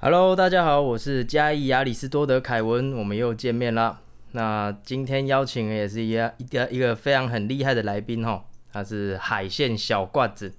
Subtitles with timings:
[0.00, 4.00] Hello，大家好，我是嘉义亚里士多德凯文，我们又见面啦。
[4.32, 10.52] 那今天邀请的也是一个一个一个非常很厉害的来宾哈，他是海线小罐子。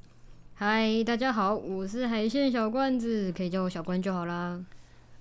[0.56, 4.60] 嗨，大家好，我是海线小罐子，可以叫我小罐就好啦。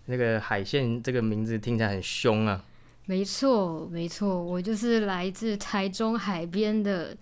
[0.07, 2.65] 那个海线这个名字听起来很凶啊。
[3.05, 7.15] 没错，没错，我就是来自台中海边的，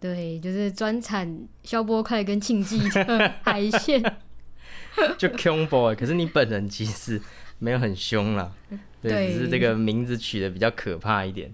[0.00, 4.02] 对，就是专产消波块跟庆记的海鲜。
[5.18, 7.20] 就凶 boy，可是你本人其实
[7.58, 8.52] 没有很凶啦，
[9.02, 11.52] 对，只是这个名字取的比较可怕一点。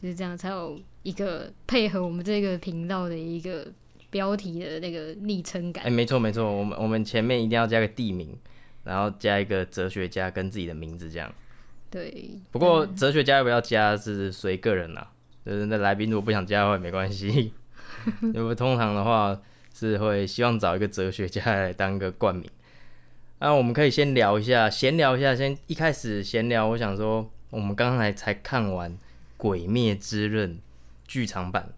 [0.00, 3.66] 就是这样，才有一个配合我们这个频道的一个
[4.10, 5.84] 标题的那个昵称感。
[5.84, 8.36] 哎，没错没错，我们我们前面一定要加个地名，
[8.84, 11.32] 然后加一个哲学家跟自己的名字这样。
[11.90, 12.38] 对。
[12.50, 15.10] 不过哲学家要不要加是随个人啦，
[15.46, 17.52] 就是那来宾如果不想加的话也没关系，
[18.34, 19.40] 因为通常的话。
[19.74, 22.48] 是会希望找一个哲学家来当个冠名。
[23.40, 25.34] 那我们可以先聊一下，闲聊一下。
[25.34, 28.92] 先一开始闲聊，我想说，我们刚才才看完
[29.36, 30.54] 《鬼灭之刃》
[31.06, 31.74] 剧场版，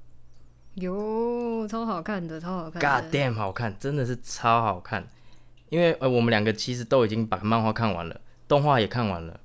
[0.75, 5.08] 哟，超好看的，超好看，God damn，好看，真的是超好看。
[5.70, 9.41] 因为呃，我们两个其实都已经把漫画看完了，动画也看完了。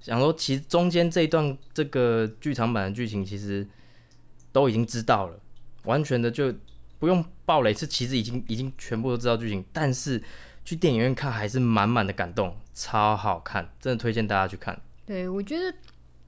[0.00, 3.64] 想说，其实中间这一段这个剧场版的剧情，其实
[4.50, 5.38] 都已经知道了，
[5.84, 6.52] 完全的就。
[7.00, 10.22] 不用爆雷，是其实已经已经全部都知道剧情，但是
[10.64, 14.80] 去电影院看还是满满的感动，超好看，真的推荐大家去看。
[15.04, 15.74] 对，我觉得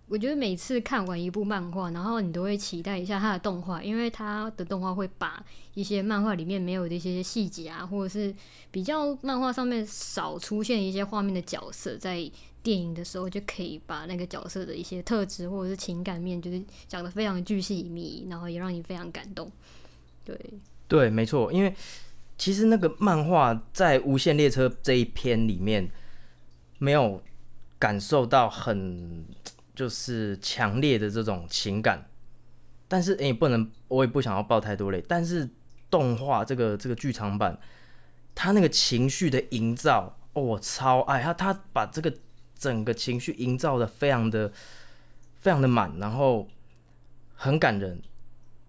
[0.09, 8.34] 我觉得每次看完一部漫画，然后你都会期待一下它的动画，因为它的动画会把一些漫画里面没有的一些细节啊，或者是
[8.70, 12.29] 比较漫画上面少出现一些画面的角色，在
[12.62, 19.51] 电影的时候就可以把那个角色的一些特质或者是情感面，就是讲的非常巨细靡，然后也让你非常感动。
[20.25, 20.39] 对
[20.89, 21.75] 对，没错，因为
[22.39, 25.91] 其实那个漫画在《无限列车》这一篇里面
[26.79, 27.23] 没有
[27.79, 29.25] 感受到很
[29.75, 32.09] 就是强烈的这种情感，
[32.89, 35.02] 但是也不能，我也不想要爆太多泪。
[35.08, 35.48] 但是
[35.91, 37.58] 动画这个这个剧场版，
[38.35, 42.13] 他那个情绪的营造，哦，我超爱他，他把这个
[42.55, 44.52] 整个情绪营造的非常的
[45.39, 46.48] 非常的满，然后
[47.35, 48.01] 很感人，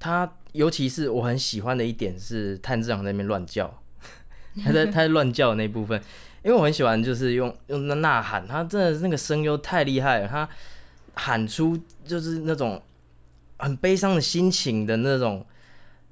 [0.03, 0.33] 他。
[0.53, 3.81] 尤其是我很喜欢的一点是炭治郎那边乱叫，
[4.63, 5.99] 他在他在乱叫的那部分，
[6.43, 10.47] 因为我很喜欢就是用用那呐喊，他真的那个声优太厉害了，他
[11.15, 11.75] 喊出
[12.05, 12.79] 就是那种
[13.57, 15.43] 很悲伤的心情的那种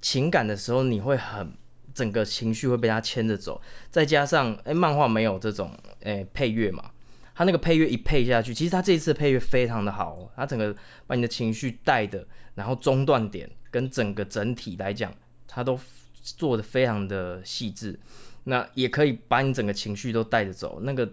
[0.01, 1.53] 情感的时候，你会很
[1.93, 5.71] 整个情绪会被他牵着走，再加上哎漫画没有这种
[6.01, 6.89] 哎配乐嘛，
[7.35, 10.75] 他那个配乐一配下去，其实他这一次配乐非常的好，他整个
[11.05, 12.25] 把你的情绪带的，
[12.55, 13.47] 然后中断点。
[13.71, 15.11] 跟整个整体来讲，
[15.47, 15.79] 它都
[16.21, 17.99] 做的非常的细致，
[18.43, 21.11] 那也可以把你整个情绪都带着走，那个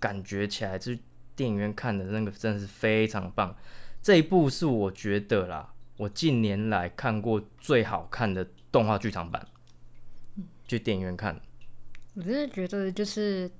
[0.00, 0.98] 感觉起来，就是
[1.34, 3.54] 电影院看的那个真的是非常棒。
[4.00, 9.46] 这一部是我觉得啦，我近年来看过最好看的动画剧场版，
[10.68, 11.40] 去电影院看。
[12.14, 13.50] 我真的觉得就是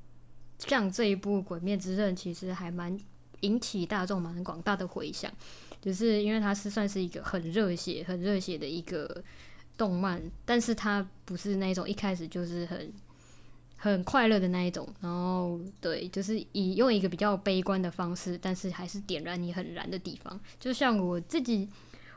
[0.59, 2.97] 像这一部《鬼灭之刃》，其实还蛮
[3.41, 5.31] 引起大众蛮广大的回响。
[5.87, 9.23] 就是因为它是算是一个很热血、很热血的一个
[9.79, 12.93] 动漫，但是它不是那种一开始就是很
[13.77, 14.85] 很快乐的那一种。
[15.01, 20.41] 然后，对，就是以用一个比较悲观的方式，但是还是点燃你很燃的地方。
[20.59, 21.69] 就像我自己，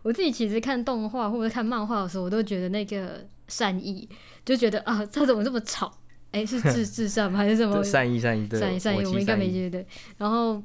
[0.02, 4.10] 我自己其实看动画或者看漫画的时候，我都觉得那个善意，
[4.44, 5.96] 就觉得啊，他怎么这么吵？
[6.32, 7.38] 哎，是 至至善吗？
[7.38, 7.84] 还是什么？
[7.84, 9.86] 善意善意善意善意，我们应该没觉得。
[10.18, 10.60] 然后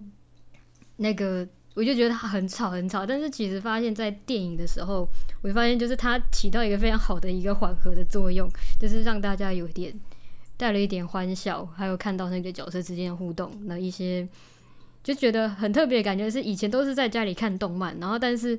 [0.96, 1.46] 那个。
[1.74, 5.08] 我就觉得它很吵很吵，但是其实发现，在电影的时候，
[5.42, 8.48] 我就发现就是它起到一个非常好的一个缓和的作用，
[8.78, 9.92] 就是让大家有点
[10.56, 14.26] 带了一点欢笑，还有看到那个角色之间的互动，那一些
[15.02, 16.30] 就觉得很特别的感觉。
[16.30, 18.58] 是以前都是在家里看动漫，然后但是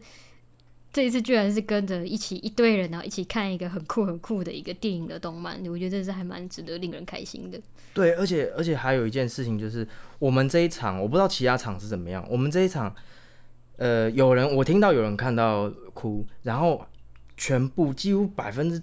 [0.95, 7.59] 这一次居然是跟着一起一堆人，然后一起看一个很酷很酷的一个电影的动漫，我觉得这是还蛮值得令人开心的。
[7.93, 9.85] 对，而且而且还有一件事情就是，
[10.19, 12.95] 我们这一场我不知道其他场是怎么样，我们这一场。
[13.77, 16.87] 呃，有人我听到有人看到哭，然后
[17.35, 18.81] 全部几乎百分之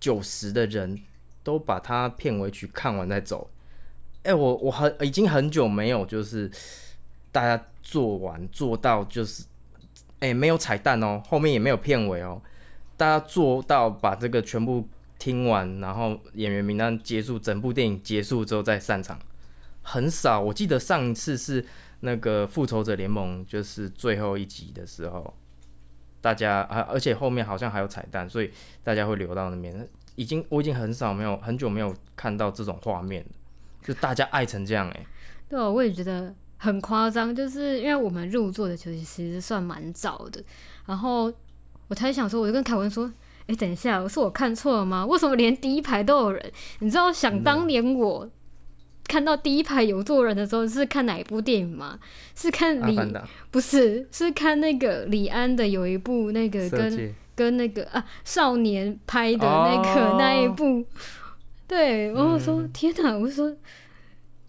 [0.00, 0.98] 九十的人
[1.42, 3.50] 都把它片尾曲看完再走。
[4.22, 6.50] 哎，我我很已经很久没有就是
[7.30, 9.44] 大家做完做到就是
[10.20, 12.40] 哎没有彩蛋哦，后面也没有片尾哦，
[12.96, 14.88] 大家做到把这个全部
[15.18, 19.18] 听完，然后演员名单结束，整部电影结束之后再散场，
[19.82, 20.40] 很少。
[20.40, 21.64] 我记得上一次是。
[22.00, 25.34] 那个复仇者联盟就是最后一集的时候，
[26.20, 28.52] 大家啊，而且后面好像还有彩蛋，所以
[28.84, 29.88] 大家会留到那边。
[30.14, 33.26] 已经我已经很少没有很久没有看到这种画面。
[33.82, 35.06] 就大家爱成这样哎、
[35.48, 40.42] 对，我也觉得很夸张，就是因为我们入座的其实其实算蛮早的，
[40.84, 41.32] 然后
[41.88, 43.10] 我才想说，我就跟凯文说。
[43.50, 45.06] 哎，等一下，是我看错了吗？
[45.06, 46.52] 为什么连第一排都有人？
[46.80, 48.28] 你知道，想当年我
[49.04, 51.98] 看到第一排有坐人的时候，是看哪一部电影吗？
[52.36, 52.94] 是看李，
[53.50, 60.84] 不是，是看那个李安的有一部那个跟跟那个啊少年拍的那个、哦那一部，
[61.66, 63.56] 对，然后我说、嗯天哪，我说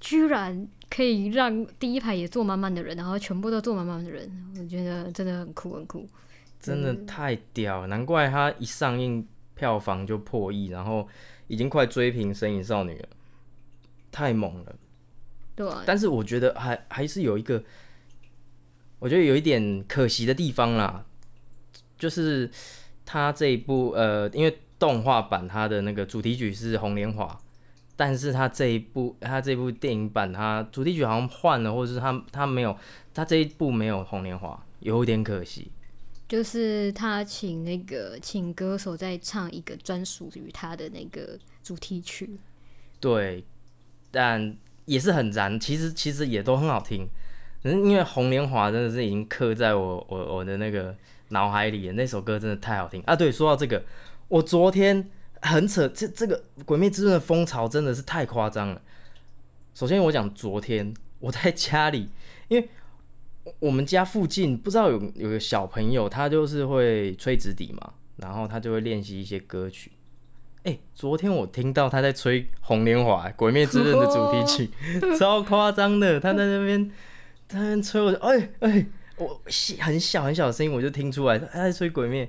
[0.02, 6.08] 居然可以让第一排也坐满满的人，然后全部都坐满满的人，我觉得真的很酷很酷。
[6.60, 9.26] 真的太屌了，难怪它一上映
[9.56, 11.08] 票房就破亿，然后
[11.48, 13.08] 已经快追平《神隐少女》了，
[14.12, 14.76] 太猛了。
[15.56, 17.64] 对啊，但是我觉得还还是有一个，
[19.00, 21.06] 我觉得有一点可惜的地方啦，
[21.98, 22.50] 就是
[23.06, 27.38] 他这一部呃，因为动画版它的那个主题曲是红莲华，
[28.00, 32.74] 但是他这一部他这部电影版他主题曲好像换了，或者是他他没有，
[33.14, 35.70] 他这一部没有红莲华，有点可惜。
[36.26, 42.40] 就是他请那个请歌手在唱一个专属于他的那个主题曲。
[43.02, 43.44] 对，
[44.12, 44.56] 但
[44.86, 47.06] 也是很燃，其实其实也都很好听。
[47.62, 50.96] 可是因为红莲华真的是已经刻在我我我的那个
[51.32, 53.14] 脑海里了，那首歌真的太好听啊！
[53.14, 53.84] 对，说到这个，
[54.30, 58.82] 我昨天很扯，这这个《鬼灭之刃》的风潮真的是太夸张了。
[59.74, 62.10] 首先我讲昨天我在家里，
[62.48, 62.70] 因为
[63.60, 69.92] 我们家附近不知道有有个小朋友，他就是会吹纸笛嘛，然后他就会练习一些歌曲。
[70.64, 74.70] 哎、昨天我听到他在吹《红莲华》《鬼灭之刃》的主题曲，
[75.18, 76.20] 超夸张的。
[76.20, 76.92] 他在那边，
[77.48, 82.26] 他在吹，我就哎哎，我细很小很小的声音我就听出来，他在吹《鬼灭》，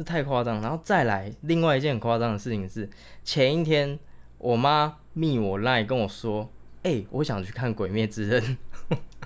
[0.00, 0.62] 这太夸张。
[0.62, 2.88] 然后再来，另外一件很夸张的事情是，
[3.22, 3.98] 前一天
[4.38, 6.50] 我妈密我赖跟我说，
[6.84, 8.42] 哎、我想去看《鬼灭之刃》。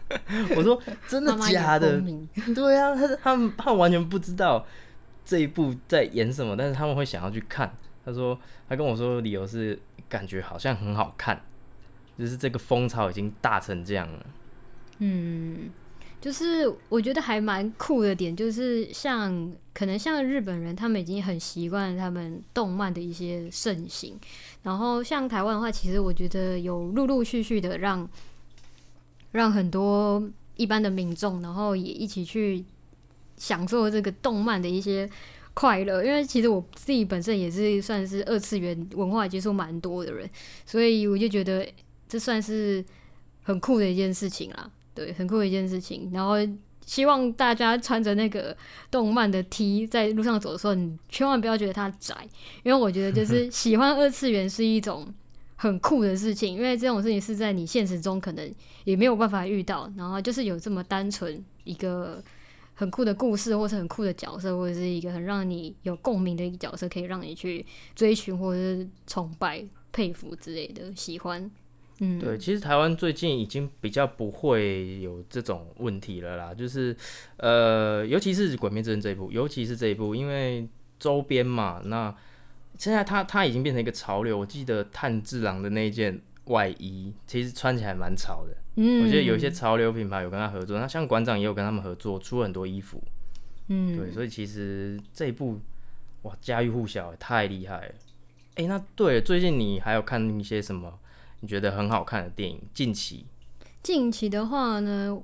[0.56, 2.02] 我说真的假的
[2.54, 4.66] 对啊，他他们他们完全不知道
[5.24, 7.72] 这一部在演什么，但是他们会想要去看。
[8.04, 8.38] 他说
[8.68, 9.78] 他跟我说理由是
[10.08, 11.40] 感觉好像很好看，
[12.18, 14.26] 就是这个风潮已经大成这样了。
[14.98, 15.70] 嗯，
[16.24, 24.18] 就是我觉得还蛮酷的点，就是像可能像日本人，他们已经很习惯他们动漫的一些盛行，
[24.62, 28.08] 然后像台湾的话，其实我觉得有陆陆续续的让
[29.32, 30.26] 让很多
[30.56, 32.64] 一般的民众，然后也一起去
[33.36, 35.06] 享受这个动漫的一些
[35.52, 40.26] 快乐，因为其实我自己本身也是算是二次元文化接触蛮多的人，
[40.64, 41.68] 所以我就觉得
[42.08, 42.82] 这算是
[43.42, 44.70] 很酷的一件事情啦。
[44.94, 46.11] 对，很酷的一件事情。
[46.12, 46.35] 然后
[46.87, 48.56] 希望大家穿着那个
[48.91, 52.14] 动漫的 T 在路上走的时候，你千万不要觉得它窄，
[52.62, 55.06] 因为我觉得就是 喜欢二次元是一种
[55.56, 58.55] 很酷的事情，因为这种事情是在你现实中可能
[58.85, 62.23] 也没有办法遇到，然后就是有这么单纯一个。
[62.76, 67.64] 很酷的故事，或是很酷的角色，或者是一个很让你有共鸣的一个角色，可以让你去
[67.94, 71.49] 追寻或者是崇拜、佩服之类的，喜欢。
[72.00, 76.96] 嗯，对，其实台湾最近已经比较不会有这种问题了啦，就是
[77.37, 80.69] 呃，尤其是《鬼灭之刃》这一部，尤其是这一部，因为
[80.99, 82.14] 周边嘛，那
[82.76, 84.37] 现在它它已经变成一个潮流。
[84.37, 88.56] 我记得炭治郎的那一件外衣，其实穿起来蛮潮的。
[88.76, 93.01] 嗯，我觉得有一些潮流品牌有跟他合作，那像馆长也有跟他们合作，出了很多衣服。
[93.69, 95.60] 嗯，对，所以其实这一部
[96.22, 97.94] 哇，家喻户晓，太厉害了。
[98.56, 100.98] 哎、那对了，最近你还有看一些什么
[101.44, 102.58] 你觉得很好看的电影？
[102.72, 103.27] 近期
[103.82, 105.20] 近期的话呢，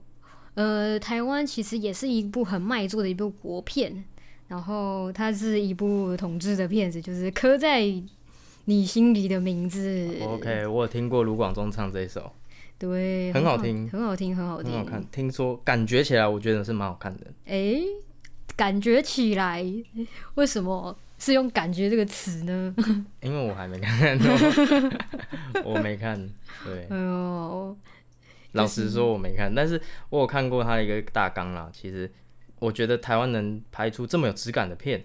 [0.53, 4.05] 呃，台湾其实也是一部很卖座的一部国片，
[4.49, 7.81] 然后它是一部统治的片子，就是刻在
[8.67, 10.15] 你心里的名字。
[10.21, 12.31] OK，我有听过卢广仲唱这一首，
[12.79, 15.03] 对，很好听很好听，很好听，很好看。
[15.11, 17.27] 听说感觉起来，我觉得是蛮好看的。
[17.47, 17.81] 哎、
[18.55, 19.65] 感觉起来，
[20.35, 22.75] 为什么是用“感觉”这个词呢？
[23.23, 24.19] 因为我还没看，
[25.65, 26.19] 我没看。
[26.65, 27.77] 对，哎呦，
[28.53, 31.71] 老实说我没看，但是我有看过他的一个大纲啦。
[31.73, 32.11] 其实
[32.59, 35.05] 我觉得台湾能拍出这么有质感的片，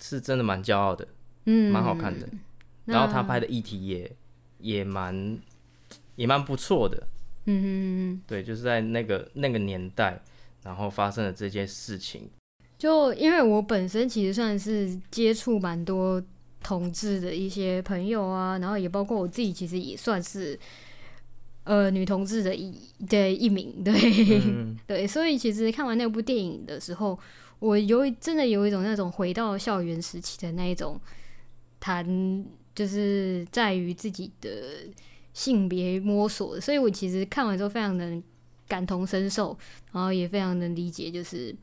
[0.00, 1.08] 是真的蛮骄傲的，
[1.46, 2.28] 嗯，蛮好看的。
[2.84, 4.10] 然后他拍的议题也
[4.58, 5.38] 也蛮
[6.16, 7.06] 也蛮不错的。
[7.46, 7.64] 嗯，嗯
[8.12, 10.20] 嗯，对，就是在那个那个年代，
[10.64, 12.28] 然后发生了这件事情。
[12.82, 16.20] 就因为我本身其实算是接触蛮多
[16.64, 20.58] 同志的一些朋友啊，然后也包括我自己，其实也算是
[21.62, 22.76] 呃女同志的一
[23.08, 23.94] 的一名，对、
[24.40, 27.16] 嗯， 对，所以其实看完那部电影的时候，
[27.60, 31.00] 我有真的有一种那种回到校园时期的那一种
[31.78, 34.50] 谈，就是在于自己的
[35.32, 38.20] 性别摸索，所以我其实看完之后非常能
[38.66, 39.56] 感同身受，
[39.92, 41.54] 然后也非常能理解，就是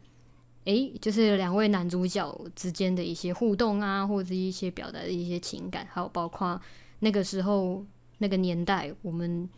[0.70, 6.62] 诶，就是两位男主角之间的一些互动啊，或者是一些表达的一些情感，还有包括
[7.00, 7.84] 那个时候
[8.20, 9.50] 那个年代，我们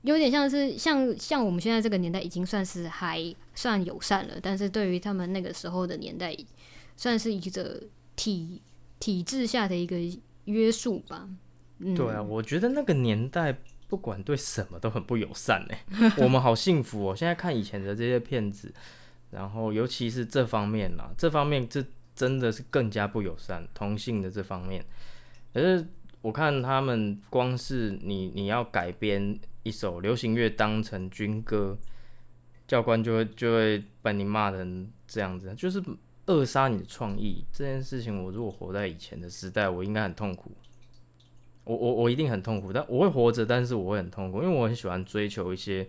[0.00, 3.22] 有点像是像像我们现在这个年代已经算是还
[3.54, 6.34] 算友善了，但是对于他们那个时候的年代，
[6.96, 7.82] 算是一个
[8.16, 8.62] 体
[8.98, 9.96] 体制下的一个
[10.46, 11.28] 约束吧。
[11.80, 15.84] 嗯，对啊，我觉得那个年代不管对什么都很不友善哎，
[16.16, 17.14] 我们好幸福哦。
[17.14, 18.72] 现在看以前的这些片子，
[19.34, 24.84] 然后尤其是这方面啦，这方面这真的是更加不友善，同性的这方面。
[25.52, 25.84] 可是
[26.22, 31.76] 我看他们光是你你要改编一首流行乐当成军歌，
[32.68, 35.82] 教官就会就会把你骂成这样子，就是
[36.26, 37.44] 扼杀你的创意。
[37.52, 40.52] 这件事情，我如果活在以前的时代，我应该很痛苦。
[41.64, 45.88] 我我我一定很痛苦，但我会活着，但是我会很痛苦，因为我很喜欢追求一些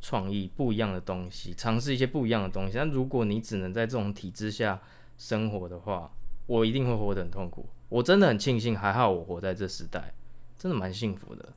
[0.00, 2.72] 创意、不一样的东西，尝试一些不一样的东西。
[2.76, 4.80] 但如果你只能在这种体制下
[5.16, 6.10] 生活的话，
[6.46, 7.66] 我一定会活得很痛苦。
[7.88, 10.12] 我真的很庆幸，还好我活在这时代，
[10.58, 11.52] 真的蛮幸福的。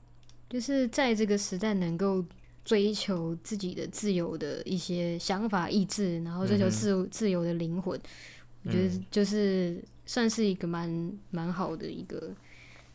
[0.50, 2.24] 就是在这个时代能够
[2.66, 8.00] 追求自己的自由的一些想法、意志，然后追求自自由的灵魂，
[8.64, 12.32] 我觉得就是算是一个蛮蛮好的一个，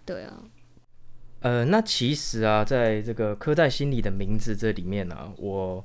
[0.04, 0.42] 对啊。
[1.40, 5.84] 呃，那其实啊，在这个刻在心里的名字这里面呢，我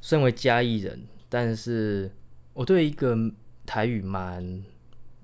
[0.00, 2.10] 身为嘉义人，但是
[2.52, 3.16] 我对一个
[3.64, 4.62] 台语蛮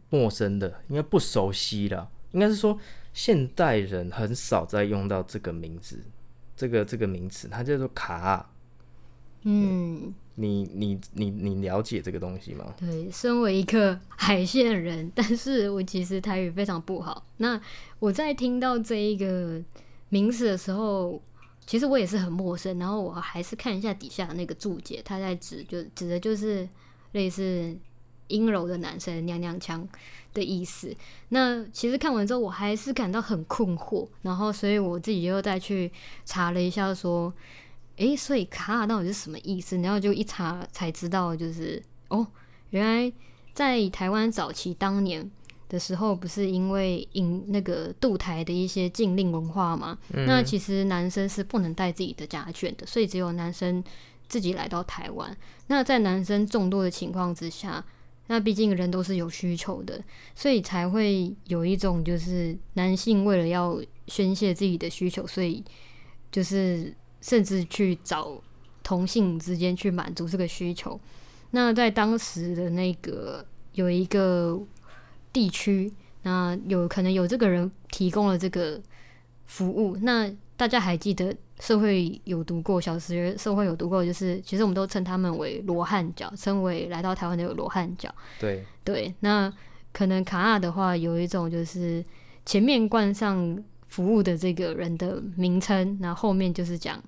[0.08, 2.10] 陌生的，应该不熟悉了。
[2.32, 2.78] 应该是说，
[3.12, 6.02] 现代人很少在用到这个名字，
[6.56, 8.50] 这个这个名词，它叫做卡。
[9.42, 12.74] 嗯，你你你你了解这个东西吗？
[12.76, 17.24] 对，身为一个 海线人，但是我其实台语非常不好。
[17.36, 17.60] 那
[18.00, 19.62] 我在听到这一个
[20.08, 21.22] 名词的时候，
[21.64, 22.76] 其实我也是很陌生。
[22.80, 26.68] 然后我还是看一下底下那个注解，他在指就指的就是
[27.12, 27.76] 类似
[28.26, 29.88] 阴柔的男生娘娘腔
[30.32, 30.92] 的意思。
[31.28, 34.08] 那其实看完之后，我还是感到很困惑。
[34.22, 35.92] 然后，所以我自己又再去
[36.24, 37.32] 查了一下，说。
[37.96, 39.76] 诶，所以卡尔到底是什么意思？
[39.78, 42.26] 然后就一查才知道，就是哦，
[42.70, 43.12] 原来
[43.52, 45.30] 在台湾早期当年
[45.68, 49.96] 的时候，不是因为引那个渡台的一些禁令文化嘛？
[50.26, 53.82] 那其实男生是不能带自己的家眷的，所以只有男生
[54.26, 55.36] 自己来到台湾。
[55.68, 57.84] 那在男生众多的情况之下，
[58.26, 60.02] 那毕竟人都是有需求的，
[60.34, 65.62] 所以才会有一种就是男性为了要宣泄自己的需求，所以
[66.32, 66.92] 就是。
[67.24, 68.38] 甚至去找
[68.82, 71.00] 同性之间去满足这个需求。
[71.52, 74.60] 那在当时的那个有一个
[75.32, 75.90] 地区，
[76.20, 78.78] 那有可能有这个人提供了这个
[79.46, 79.96] 服务。
[80.02, 88.14] 那大家还记得社会有读过小学社会有读过，就是其实我们都称他们为罗汉脚，称为来到台湾的罗汉脚。
[88.38, 89.50] 对对，那
[89.94, 92.04] 可能卡亚的话有一种就是
[92.44, 93.64] 前面冠上。
[93.86, 97.00] 服务的这个人的名称，那后面就是讲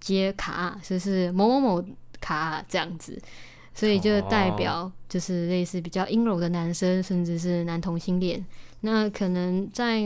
[0.00, 1.84] 接卡，就是某某某
[2.20, 3.20] 卡这样子，
[3.74, 8.44] 所以就代表就是类似比较阴柔的男生，甚至是男同性恋。
[8.80, 10.02] 那可能在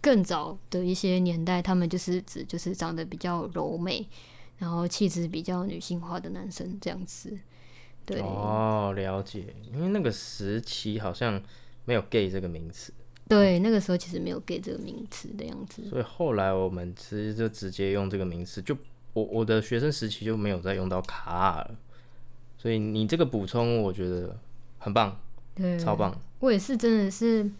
[0.00, 4.06] 更早的一些年代，他们就是指就是长得比较柔美，
[4.58, 7.36] 然后气质比较女性化的男生这样子。
[8.04, 11.42] 对哦，了解，因为那个时期好像
[11.84, 12.92] 没有 gay 这个名词。
[13.28, 18.76] 对，那个时候其实没有给这个名词的样子，所以后来我们其实就直接用这个名词，就
[19.14, 21.74] 我我的学生时期就没有再用到卡了，
[22.56, 24.38] 所以你这个补充我觉得
[24.78, 25.20] 很棒，
[25.56, 26.16] 对，超棒。
[26.38, 27.50] 我也是真的是，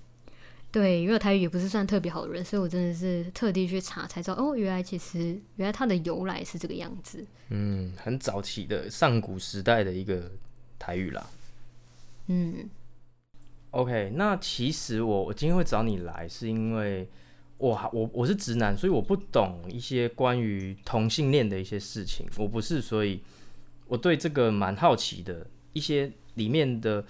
[0.70, 7.26] 对，因为台语也不是算特别好的人，所以我真的是特地去查才知道，哦，原来其实原来它的由来是这个样子。
[7.48, 10.30] 嗯，很早期的上古时代的一个
[10.78, 11.26] 台语啦。
[12.28, 12.70] 嗯。
[13.76, 17.06] OK，那其实我我今天会找你来，是因为
[17.58, 22.26] 我我我是直男，所以我不懂一些关于同性恋的一些事情。
[22.38, 23.20] 我不是，所以
[23.86, 27.04] 我对这个蛮好奇的，一些里面的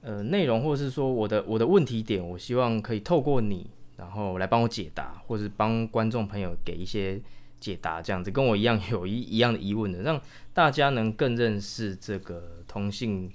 [0.00, 3.68] 呃内容，或者是说我的我的问题点，我希望可以透过你，
[3.98, 7.20] 然后来帮我解答，或者帮观众朋友给一些
[7.60, 10.18] 解答，这样子跟我一样有一一样的疑问的，让
[10.54, 13.30] 大家能更认识这个同性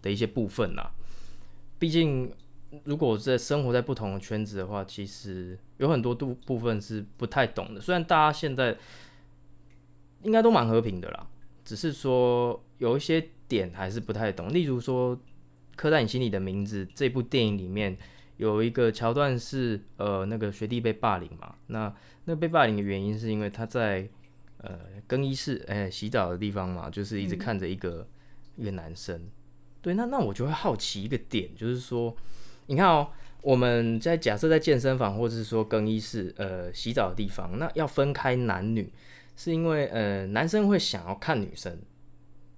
[0.00, 0.82] 的一些部分呐。
[1.78, 2.32] 毕竟，
[2.84, 7.80] 如果在生活在不同的圈子的话，其实有很多部部分是不太懂的。
[7.80, 8.76] 虽然大家现在
[10.22, 11.26] 应该都蛮和平的啦，
[11.64, 14.52] 只是说有一些点还是不太懂。
[14.52, 15.18] 例如说，
[15.76, 17.96] 刻在你心里的名字这部电影里面
[18.38, 24.08] 有一个桥段是呃那个学弟被霸凌嘛，那那被霸凌的原因是因为他在
[24.58, 28.08] 呃更衣室哎、洗澡的地方嘛，就是一直看着一个、
[28.56, 29.20] 一个男生。
[29.86, 32.12] 对，那那我就会好奇一个点，就是说，
[32.66, 33.06] 你看哦，
[33.40, 38.92] 我们在假设在健身房或者是说更衣室呃洗澡的地方，那要分开男女，
[39.36, 41.78] 是因为呃男生会想要看女生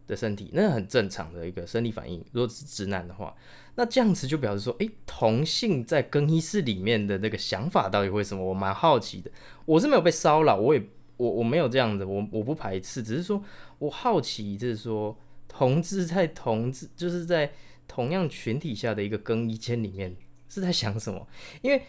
[0.06, 2.24] 的身体，那很正常的一个生理反应。
[2.32, 3.36] 如果是直男的话，
[3.74, 8.42] 那这样子就表示说，诶，同性在更衣室里面的那个想法到底会什么？
[8.42, 9.30] 我蛮好奇的。
[9.66, 10.82] 我是没有被骚扰，我也
[11.18, 13.44] 我我没有这样的，我我不排斥，只是说
[13.80, 15.14] 我好奇，就是说
[15.58, 17.50] 同志在同志就是在
[17.88, 20.14] 同样群体下的一个更衣间里面
[20.48, 21.26] 是在想什么？
[21.62, 21.82] 因为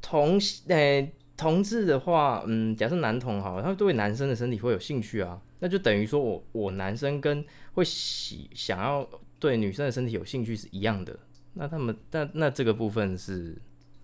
[0.00, 9.06] 同呃同志的话，嗯，假设男同好了，他对男生的身体会有兴趣啊，那就等于说我我男生跟会喜想要
[9.38, 11.14] 对女生的身体有兴趣是一样的。
[11.52, 13.60] 那他们那那这个部分是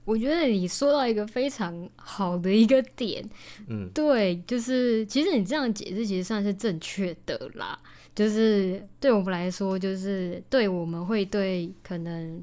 [0.08, 3.22] 我觉得你说到一个非常好的一个点，
[3.66, 7.78] 嗯，对，就是其实你这样解释其实算是正确的啦。
[8.14, 12.42] 就是对我们来说，就是对我们会对可能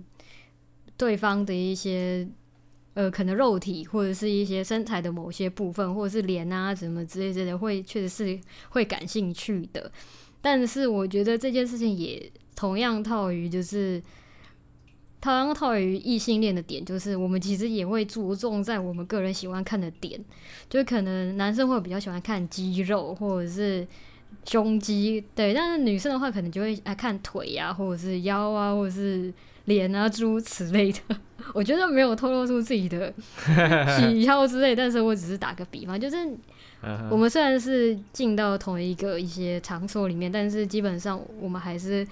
[0.96, 2.28] 对方的一些
[2.94, 9.92] 呃，可能肉体或者是一些身材的某些部分，或者是脸啊什么之类之类的，会确实是会感兴趣的。
[10.40, 14.00] 但是我觉得这件事情也同样套于就是。
[15.26, 20.24] 同样套于异性恋的点，就是我们其实也会着重在我们个人喜欢看的点，
[20.70, 23.88] 就可能男生会比较喜欢看肌肉或者是
[24.46, 31.00] 胸肌，对，但是女生的话可能就会爱看腿啊，或者是腰啊，或者是脸啊，诸如此类的。
[31.56, 33.12] 我觉得没有透露出自己的
[33.98, 36.18] 喜好之类，但是我只是打个比方，就是
[37.10, 42.08] 我们虽然是进到同一个一些场所里面，但是基本上我们还是。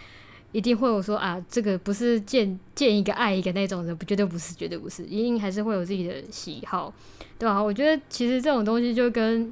[0.53, 6.93] 一定会有说啊，这个不是见见一个爱一个那种的，不绝对不是，绝对不是，一定还是会有自己的喜好，
[7.39, 7.59] 对吧？
[7.59, 9.51] 我觉得其实这种东西就跟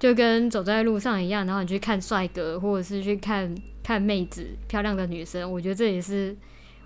[0.00, 6.36] 就跟走在路上一样，然后你去看帅哥，或者是去看看妹子漂亮的女生，我觉得这也是，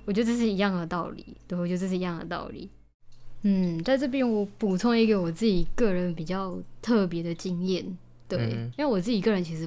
[0.05, 2.69] 我觉得这是一样的道理，对，我觉得这是一样的道理。
[3.45, 7.85] 嗯，在这边我补充一个我自己个人比较特别的经验，
[8.29, 8.39] 对，
[8.77, 9.67] 因为我自己个人其实。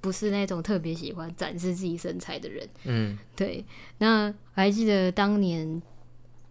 [0.00, 3.64] 不是那种特别喜欢展示自己身材的人，嗯，对。
[3.98, 5.82] 那我还记得当年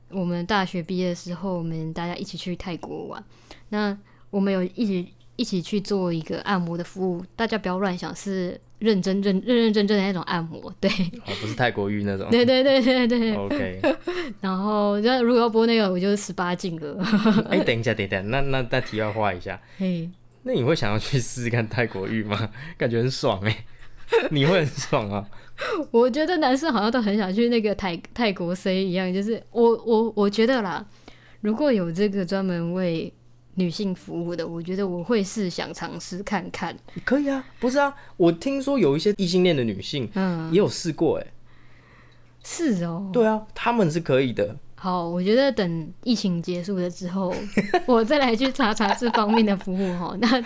[0.10, 3.23] 我们大学毕业的时候，我们大家一起去泰国玩。
[3.69, 3.97] 那
[4.29, 10.89] 我们有一起一起去做一个按摩的服务，大家不要乱想，是认真认认认真真的那种按摩，对。
[10.89, 12.29] 哦，不是泰国浴那种。
[12.29, 13.36] 对对对对对。
[13.39, 13.81] OK。
[14.41, 17.01] 然后，那如果要播那个，我就是十八禁了。
[17.49, 19.62] 哎，等一下，等一下，那那那题要画一下。
[19.77, 20.10] 嘿。
[20.47, 22.49] 那你会想要去试试看泰国浴吗？
[22.77, 23.65] 感觉很爽哎，
[24.29, 25.27] 你会很爽啊？
[25.89, 30.86] 我觉得男生好像都很想去那个泰泰国 C 一样，就是我我我觉得啦，
[31.41, 33.12] 如果有这个专门为
[33.55, 36.77] 女性服务的，我觉得我会是想尝试看看。
[37.03, 41.27] 可以啊，不是啊，我听说有一些异性恋的女性，嗯，也有试过哎。
[42.43, 43.10] 是哦。
[43.12, 44.55] 对啊，他们是可以的。
[44.85, 47.33] 好，我觉得等疫情结束了之后，
[47.87, 50.15] 我再来去查查这方面的服务哈。
[50.21, 50.39] 那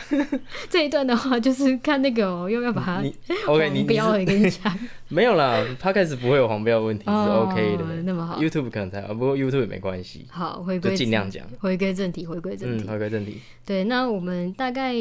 [0.69, 3.03] 这一段的话，就是看那个哦，要不要把它
[3.47, 7.83] OK，你不要我跟你讲， 没有啦，他开始不会有黄标问题，是 OK 的。
[8.03, 10.25] 那么好，YouTube 可能才，不过 YouTube 也没关系。
[10.29, 13.41] 好，回归尽量讲，回归正题，回归正题，回归正题。
[13.65, 14.93] 对，那我们大概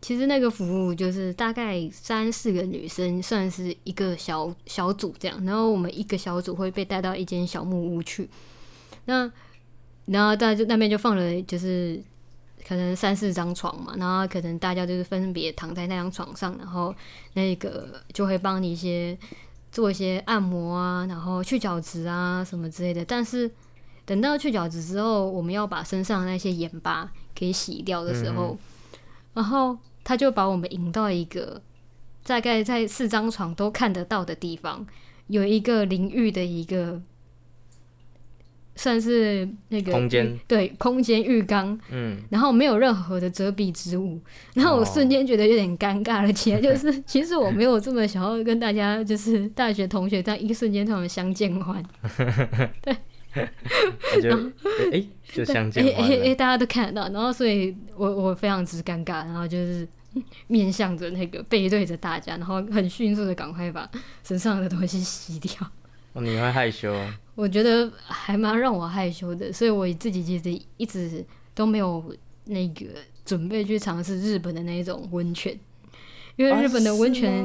[0.00, 8.26] 其实那个服务就是大概三四个女生，算是一个小小组这样，然后我们一个小组会被带到一间小木屋去。
[9.06, 9.30] 那，
[10.06, 12.02] 然后大就那边就放了，就是
[12.66, 16.94] 可能三四张床嘛，然后可能大家就是分别躺在那张床上，然后
[17.34, 19.16] 那个就会帮你一些
[19.70, 23.04] 做一些按摩啊，然后去角质啊什么之类的。
[23.04, 23.50] 但是
[24.06, 28.56] 等到去角质之后，我们要把身上那些盐巴给洗掉的时候，
[29.34, 31.60] 然后他就把我们引到一个
[32.24, 34.86] 大概在四张床都看得到的地方，
[35.26, 37.02] 有一个淋浴的一个。
[38.76, 44.20] 算是那个空间，对，空间浴缸，嗯，然后没有任何的遮蔽之物，
[44.54, 51.82] 然后我瞬间觉得有点尴尬了起来， 就是其实我没有这么想要跟大家，就是大学同学在一瞬间他们相见欢，
[52.82, 52.94] 对，
[54.20, 54.36] 就
[54.92, 59.86] 哎就相见欢，哎哎大家都看得到，然后所以我我非常之尴尬，然后就是
[60.48, 63.88] 面向着那个背对着大家，然后很迅速的赶快把
[64.24, 65.52] 身上的东西洗掉。
[66.14, 66.94] 哦，你会害羞？
[67.34, 72.02] 我觉得还蛮让我害羞的，所以我自己其实一直都没有
[72.44, 72.86] 那个
[73.24, 75.58] 准备去尝试日本的那一种温泉，
[76.36, 77.44] 因为日本的温泉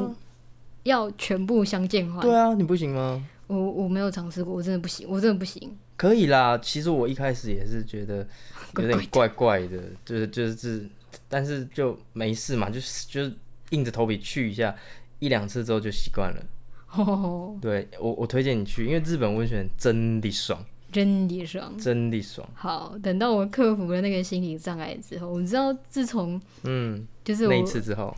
[0.83, 2.21] 要全部相见欢。
[2.21, 3.25] 对啊，你不行吗？
[3.47, 5.75] 我我没有尝试过，我真的不行，我真的不行。
[5.97, 8.17] 可以啦，其实我一开始也是觉得
[8.77, 10.87] 有点怪怪的，就是就是，
[11.27, 13.33] 但是就没事嘛，就是就是
[13.71, 14.75] 硬着头皮去一下，
[15.17, 16.45] 一两次之后就习惯了。
[16.91, 21.77] 哦，对我我推荐你去，因为日本温泉真的爽， 真的爽。
[21.77, 22.47] 真的爽。
[22.53, 28.15] 好，等到我克服了那个心理障碍之后，我知道自从嗯，就是我那一次之后，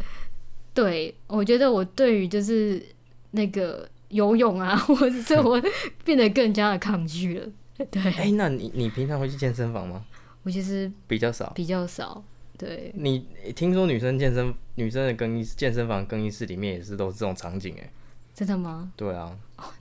[0.73, 2.81] 对我觉得我对于就是
[3.31, 5.61] 那个游泳啊， 或者是我
[6.05, 7.47] 变得更加的抗拒了。
[7.89, 10.05] 对哎、那你你平常会去健身房吗？
[10.43, 11.51] 我其实比较少。
[11.55, 12.23] 比较少。
[12.57, 17.91] 对，你听说女生健身女生的更衣健身房更衣室里面也是都是这种场景哎、
[18.33, 18.91] 真的吗？
[18.95, 19.31] 对啊，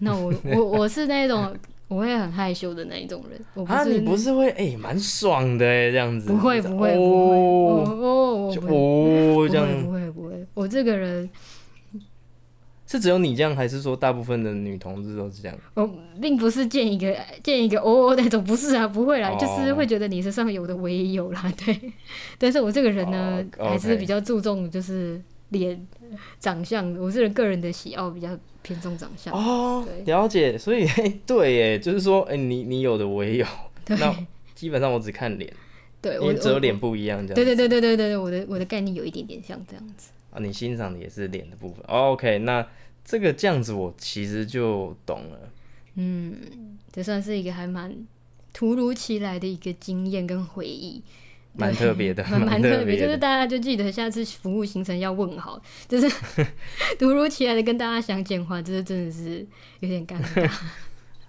[0.01, 1.55] 那我我 我是那种
[1.89, 6.97] 我会很害羞的那一种人，我不啊，是你不是会哎蛮、爽的哎、这样子，不会不会不会。
[6.97, 7.85] 哦。
[7.87, 11.29] 哦哦，这样，不会不会，我这个人
[12.87, 15.57] 是只有你这样，还是说大部分的女同志都是这样？
[15.75, 15.89] 我
[16.21, 19.37] 并不是见一个见一个哦哦那种，不是啊，不会啦，哦。
[19.39, 21.81] 就是会觉得你身上有的我也有啦，对。
[22.39, 25.87] 但是我这个人呢，哦还是比较注重就是脸
[26.39, 29.33] 长相，我是人个人的喜好比较偏重长相。
[29.33, 33.47] 哦对，了解，所以嘿 对耶，就是说，哎、你你有的我也有，
[33.89, 35.53] 那基本上我只看脸，
[36.01, 37.35] 对，我因为只有脸不一样这样。
[37.35, 40.11] 对对对对对对对，我的我的概念有一点点像这样子。
[40.31, 41.85] 啊，你欣赏的也是脸的部分。
[41.89, 42.67] 哦 OK，那
[43.05, 45.51] 这个这样子我其实就懂了。
[45.97, 47.97] 嗯，这算是一个还蛮
[48.53, 51.03] 突如其来的一个经验跟回忆。
[51.55, 53.17] 蛮特别的， 蛮蛮特别，就是。
[53.19, 56.09] 大家就记得下次服务行程要问好， 就是
[56.99, 59.47] 突如其来的跟大家相见话，这是真的是
[59.81, 60.51] 有点尴尬。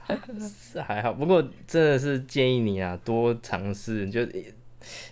[0.40, 4.28] 是还好，不过真的是建议你啊，多尝试，就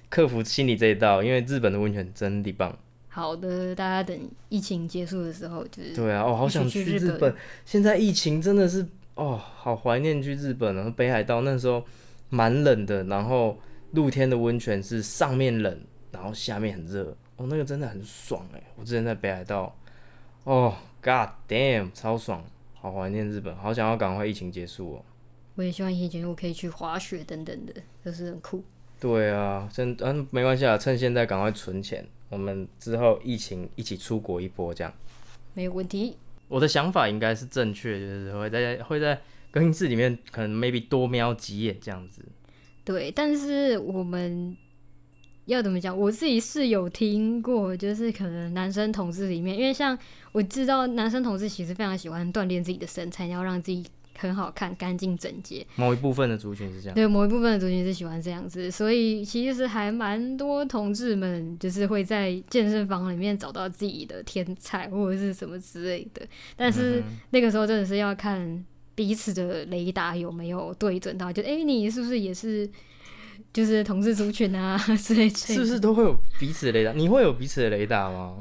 [0.09, 2.77] 克服心理这一道，因为日本的温泉真的棒。
[3.07, 4.17] 好的，大家等
[4.49, 7.35] 疫情结束的时候，就是对啊，哦，好想去日本去日本。
[7.65, 10.93] 现在疫情真的是哦，好怀念去日本啊！
[10.95, 11.83] 北海道那时候
[12.29, 13.57] 蛮冷的，然后
[13.91, 15.79] 露天的温泉是上面冷，
[16.11, 18.61] 然后下面很热，哦，那个真的很爽哎！
[18.75, 19.75] 我之前在北海道，
[20.43, 25.05] 哦，God damn，超爽，好怀念日本，好想要赶快疫情结束哦。
[25.55, 27.73] 我也希望疫情结束可以去滑雪等等的，
[28.03, 28.63] 都是很酷。
[28.99, 34.93] 对啊，真嗯没关系啊，趁现在赶快存钱，我们之后疫情一起出国一波这样。
[35.53, 36.17] 没有问题。
[36.47, 39.21] 我的想法应该是正确，就是会在会在
[39.51, 42.23] 更衣室里面可能 maybe 多瞄几眼这样子。
[42.89, 44.57] 对，但是我们
[45.45, 45.95] 要怎么讲？
[45.95, 49.95] 我自己是有听过，就是可能男生同志里面，因为像
[50.31, 53.85] 我知道男生同志其实非常喜欢锻炼自己的身材，要让自己
[54.17, 55.63] 很好看、干净整洁。
[55.75, 56.95] 某一部分的族群是这样。
[56.95, 66.25] 对，某一部分的族群是喜欢这样子，所以其实还蛮多同志们就是会在健身房里面找到自己的天才或者是什么之类的。
[66.55, 68.65] 但是那个时候真的是要看
[68.99, 72.69] 彼此的雷达有没有对准到，就哎、诶你是不是也是
[73.53, 75.55] 就是同志族群啊 之类之类的。
[75.55, 76.91] 是不是都会有彼此的雷达？
[76.91, 78.35] 你会有彼此的雷达吗？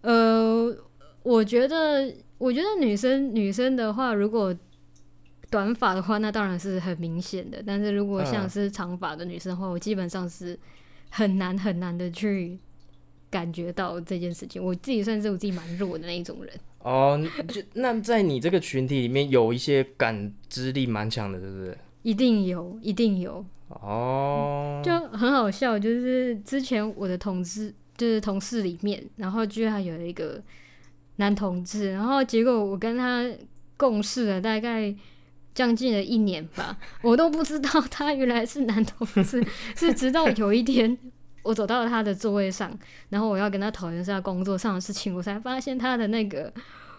[0.00, 0.74] 呃，
[1.22, 4.56] 我觉得，我觉得女生女生的话，如果
[5.50, 7.62] 短发的话，那当然是很明显的。
[7.66, 10.58] 但是如果像嗯是长发的女生的话，我基本上是
[11.10, 12.58] 很难很难的去
[13.32, 14.62] 感觉到这件事情。
[14.62, 16.52] 我自己算是我自己蛮弱的那一种人。
[16.80, 17.18] 哦，
[17.48, 21.78] 就那在你这个群体里面有一些感知力蛮强的，是不是？
[22.02, 25.78] 一定有，一定有，哦，就很好笑。
[25.78, 30.42] 就是之前我的同事，就是同事里面，然后居然有一个
[31.16, 33.24] 男同志，然后结果我跟他
[33.76, 34.92] 共事了大概
[35.54, 40.98] 将近了一年吧，我都不知道他原来是男同志，是直到有一天
[41.42, 42.76] 我走到了他的座位上，
[43.08, 46.52] 然后我要跟他讨论一下工作上的事情，我才发现他的那个。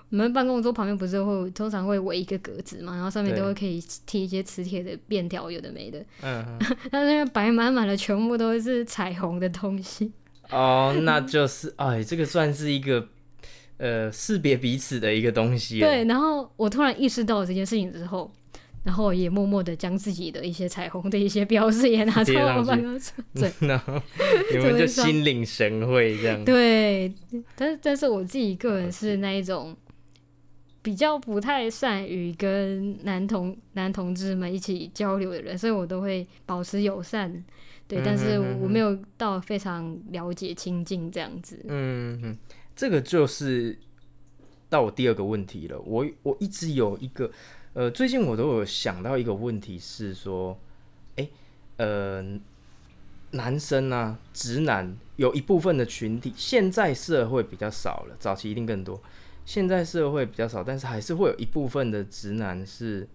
[0.10, 5.98] 我们办公桌旁边不是会通常会围一个格子嘛，然后上面都会可以贴一些磁铁的便条，有的没的。
[6.22, 6.60] 嗯，嗯
[6.92, 10.12] 它那边摆满满的全部都是彩虹的东西。
[10.52, 13.08] 哦，那就是哎，这个算是一个
[13.78, 15.80] 呃识别彼此的一个东西。
[15.80, 18.32] 对，然后我突然意识到了这件事情之后，
[18.84, 23.12] 然后也默默的将自己的一些彩虹的一些标志也拿到贴上去我办公室。
[23.34, 24.02] 对然后
[24.52, 26.44] 你们就心领神会这样。
[26.46, 27.14] 对，
[27.56, 29.76] 但是但是我自己个人是那一种
[30.82, 37.44] 比较不太善于跟男同男同志们一起交流的人，所以我都会保持友善。
[37.88, 41.60] 对，但是我没有到非常了解亲近这样子。
[41.68, 42.38] 嗯嗯，
[42.76, 43.78] 这个就是
[44.70, 45.80] 到我第二个问题了。
[45.82, 47.30] 我我一直有一个
[47.74, 50.60] 呃，最近我都有想到一个问题是说，
[51.16, 51.28] 哎、
[51.78, 52.24] 呃，
[53.32, 59.02] 男生啊，直男有一部分的群体，现在社会比较少了，早期一定更多。
[59.44, 63.08] 现在社会比较少，但是还是会有一部分的直男是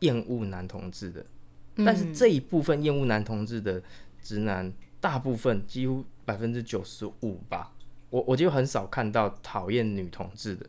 [0.00, 1.26] 厌恶男同志的。
[1.74, 3.82] 但是这一部分厌恶男同志的
[4.22, 7.72] 直男，大部分几乎百分之九十五吧，
[8.10, 10.66] 我我就很少看到讨厌女同志的。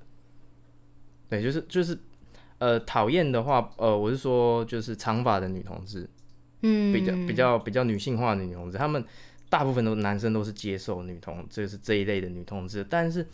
[1.30, 1.98] 对，就是就是，
[2.62, 6.08] 呃，讨厌的话，呃，我是说就是长发的女同志，
[6.62, 9.04] 嗯，比较比较比较女性化的女同志，他们
[9.50, 13.28] 大部分都男生都是接受女同，这是这一类的女同志，但是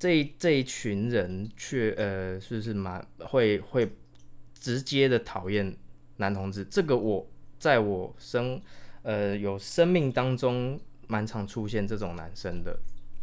[0.00, 3.88] 这这一群人却呃，是不是蛮会会
[4.52, 5.76] 直接的讨厌。
[6.18, 8.58] 男同志，这个我在我生
[9.02, 12.74] 呃有生命当中蛮常出现这种男生的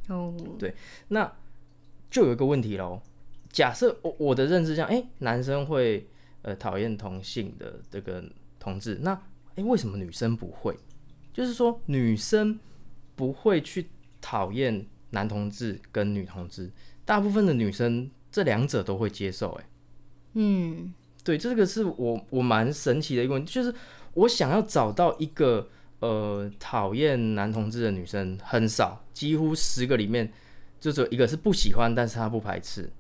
[0.10, 0.74] 哦，对，
[1.08, 1.30] 那
[2.10, 3.02] 就有一个问题喽。
[3.54, 6.06] 假设我我的认知上，哎，男生会
[6.42, 8.22] 呃讨厌同性的这个
[8.60, 9.14] 同志，那
[9.56, 10.78] 哎为什么女生不会？
[11.32, 12.60] 就是说女生
[13.16, 13.88] 不会去
[14.20, 16.70] 讨厌男同志跟女同志，
[17.06, 19.66] 大部分的女生这两者都会接受，哎，
[20.34, 20.94] 嗯。
[21.26, 23.74] 对，这个是我我蛮神奇的一个问题，就是
[24.14, 30.30] 我想要找到一个呃讨厌男同志的女生很少，几乎十个里面
[30.82, 32.92] 就只有一个是不喜欢，但是她不排斥，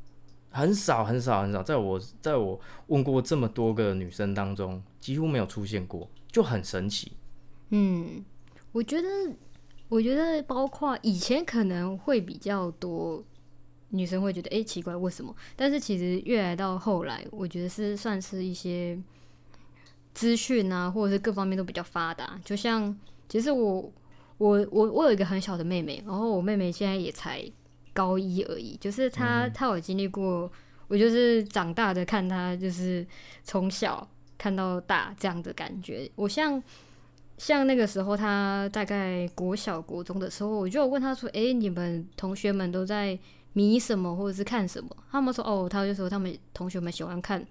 [0.53, 7.11] 很少很少很少，在我在我问过这么多个女生当中，几乎没有出现过，就很神奇。
[7.71, 8.23] 嗯，
[8.71, 9.09] 我觉得
[9.89, 13.21] 我觉得包括以前可能会比较多。
[13.95, 15.35] 女生会觉得哎奇怪为什么？
[15.55, 18.99] 但是其实越来到后来，我觉得是算是一些
[20.15, 22.41] 资讯啊，或者是各方面都比较发达。
[22.43, 22.97] 就像
[23.29, 23.93] 其实我
[24.39, 27.47] 我我我有一个很小的妹妹，然后我妹妹现在也才
[27.93, 28.75] 高一而已。
[28.77, 30.51] 就是他，他有经历过，
[30.87, 33.05] 我就是长大的看他，就是
[33.43, 36.09] 从小看到大这样的感觉。
[36.15, 36.61] 我像
[37.37, 43.17] 像那个时候，他大概国小国中的时候，我就问他说：“哎，你们同学们都在？”
[43.55, 44.89] 迷什么或者是看什么？
[45.11, 47.45] 他们说哦，他就说他们同学们喜欢看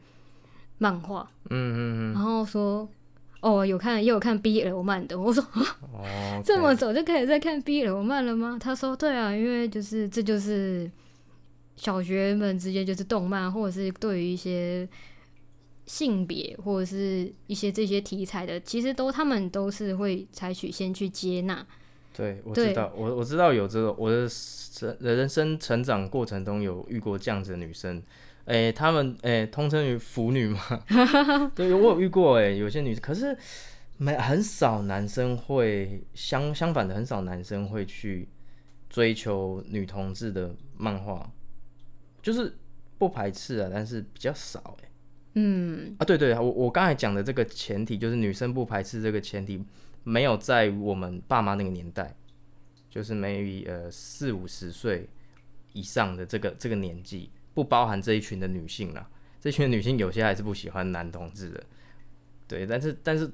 [0.79, 2.89] 漫画，嗯嗯嗯，然后说
[3.43, 5.21] 哦有看也有看 BL 漫的。
[5.21, 8.57] 我说哦， 这么早就开始在看 BL 漫了吗？
[8.59, 10.91] 他说对啊，因为就是这就是
[11.77, 14.89] 小学们之间就是动漫，或者是对于一些
[15.87, 21.67] 性别或者是一些这些题材的，其实都他们都是会采取先去接纳。
[22.17, 24.29] 对，我知道，我我知道有这个，我的
[25.01, 28.03] 人人生成长过程中有遇过这样子的女生，
[28.45, 30.61] 哎，他们哎，通称于腐女嘛，
[31.55, 33.37] 对，我有遇过哎，有些女，可是
[33.97, 38.29] 没很少男生会相相反的，很少男生会去
[38.89, 41.31] 追求女同志的漫画，
[42.23, 42.57] 就是
[42.99, 44.89] 不排斥啊，但是比较少哎，
[45.35, 49.65] 嗯，啊，对对，我我刚才讲的这个前提就是女生不排斥这个前提。
[50.05, 52.17] 没有在我们爸妈那个年代，
[52.91, 55.09] 就是 maybe 呃四五十岁
[55.75, 59.09] 以上的这个这个年纪，不包含这一群的女性啦。
[59.41, 61.65] 这群女性有些还是不喜欢男同志的，
[62.47, 62.67] 对。
[62.67, 63.31] 但是但是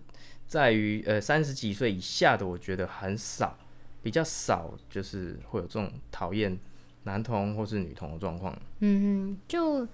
[0.46, 3.58] 在于呃三十几岁以下的，我觉得很少，
[4.02, 6.58] 比较少，就是会有这种讨厌
[7.04, 8.56] 男同或是女同的状况。
[8.80, 9.86] 嗯嗯，就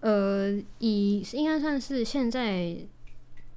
[0.00, 2.76] 呃以应该算是现在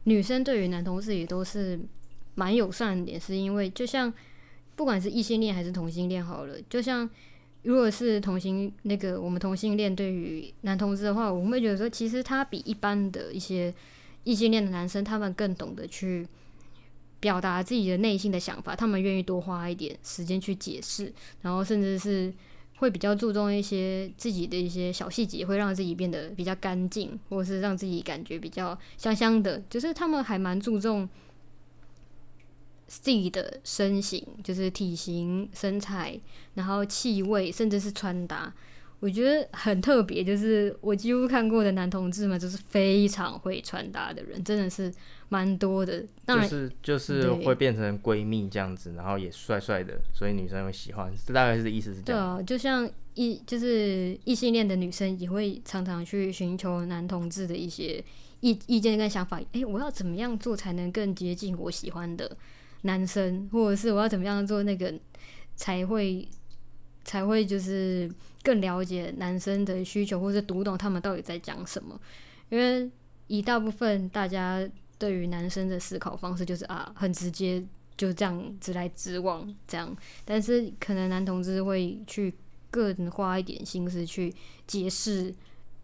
[0.03, 1.79] 女生对于男同志也都是。
[2.39, 4.13] 蛮友善的点，是因为就像
[4.75, 7.09] 不管是异性恋还是同性恋好了，就像
[7.67, 13.73] 如果是同性那个我们同性恋对于男同志的话，我们会觉得说，其实他比一般的一些
[14.23, 16.25] 异性恋的男生，他们更懂得去
[17.19, 22.33] 表达自己的内心的想法，他们愿意多花一点时间去解释，然后甚至是
[22.77, 31.09] 会比较注重一些自己的一些小细节，会让自己变得比较干净，或者是让自己感觉比较香香的，就是他们还蛮注重。
[32.87, 36.19] 自己的身形，就是体型、身材，
[36.55, 38.51] 然后气味，甚至是穿搭，
[39.01, 40.23] 我觉得很特别。
[40.23, 44.91] 就是我几乎看过的男同志们，就是非常会穿搭的人，真的是
[45.29, 46.03] 蛮多的。
[46.25, 51.13] 当然，就是就是会变成闺蜜这样子，然后也帅帅的，所以女生会喜欢。
[51.25, 52.37] 这大概是意思是这样。
[52.37, 58.03] 对啊，就像异就是异性恋的女生也会常常去寻求男同志的一些
[58.39, 59.41] 意意见跟想法。
[59.51, 62.37] 哎，我要怎么样做才能更接近我喜欢的？
[62.81, 64.93] 男生，或者是我要怎么样做那个
[65.55, 66.27] 才会
[67.03, 68.09] 才会就是
[68.43, 71.99] 更了解男生的需求，或者读懂他们到底在讲什么？
[72.49, 72.89] 因为
[73.27, 77.63] 一大部分大家对于男生的思考方式就是啊，很直接，
[77.97, 79.95] 就这样直来直往这样。
[80.23, 82.33] 但是可能男同志会去
[82.71, 84.33] 更花一点心思去
[84.65, 85.33] 解释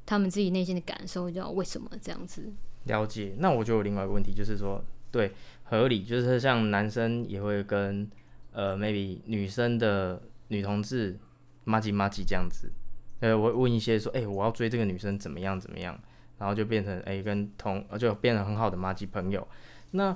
[0.05, 2.51] 他们自己内心的感受，叫为什么这样子。
[2.85, 3.33] 了解。
[3.37, 5.31] 那我就有另外一个问题，就是说，对。
[5.63, 8.07] 合理就是像男生也会跟
[8.51, 11.17] 呃 maybe 女生的女同志
[11.63, 12.69] 麻吉麻吉这样子，
[13.21, 15.97] 呃，我会问一些说，哎、我要追这个女生怎么样怎么样，
[16.37, 19.47] 然后就变成哎、跟同就变成很好的妈吉朋友。
[19.91, 20.15] 那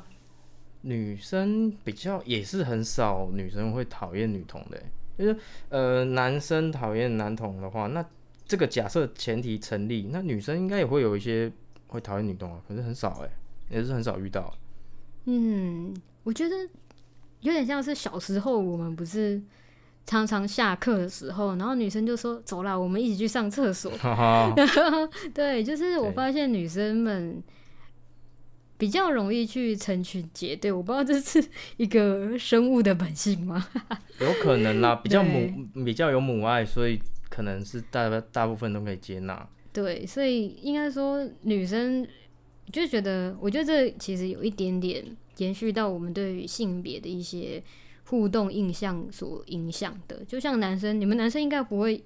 [0.81, 4.79] 女生比较也是很少女生会讨厌女同的、
[5.17, 8.05] 就是呃男生讨厌男同的话，那
[8.45, 11.51] 这个假设前提成立，那女生应该也会有一些
[11.87, 13.29] 会讨厌女同啊，可是很少哎、
[13.69, 14.53] 也是很少遇到。
[15.29, 16.55] 嗯，我觉得
[17.41, 19.41] 有点像是小时候我们不是
[20.05, 23.91] 常常下课的时候，然后女生就说：“走啦，我们一起去上厕所。
[23.97, 24.55] 哈哈，
[25.35, 27.43] ”对，就是我对发现女生们
[28.77, 31.43] 比较容易去成群结队，我不知道这是
[31.75, 33.67] 一个生物的本性吗？
[34.21, 35.51] 有可能啦，比较母
[35.83, 36.97] 比较有母爱，所以
[37.29, 39.47] 可能是大大部分都可以接纳。
[39.73, 42.07] 对，所以应该说女生
[42.71, 45.03] 就觉得，我觉得这其实有一点点
[45.37, 47.63] 延续到我们对于性别的一些
[48.05, 50.23] 互动印象所影响的。
[50.25, 52.03] 就像男生，你们男生应该不会，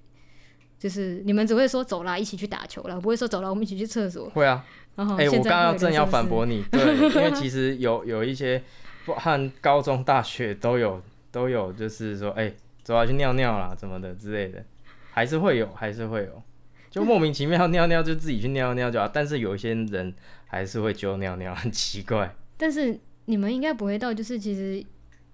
[0.77, 4.29] 就是你们只会说走啦，一起去打球啦，不会说走啦，我们一起去厕所。
[4.29, 8.61] 会啊，然后哎、我刚正要反驳你， 对，因为其实有有一些
[9.05, 14.63] 不和高中、大学都有都有，就是说，哎、走啊，去尿尿啦，什么的之类的，
[15.11, 16.43] 还是会有，还是会有，
[16.91, 20.13] 就莫名其妙尿尿就自己去尿尿就好，但是有一些人
[20.45, 22.35] 还是会揪尿尿，很奇怪。
[22.57, 24.85] 但是你们应该不会到，就是其实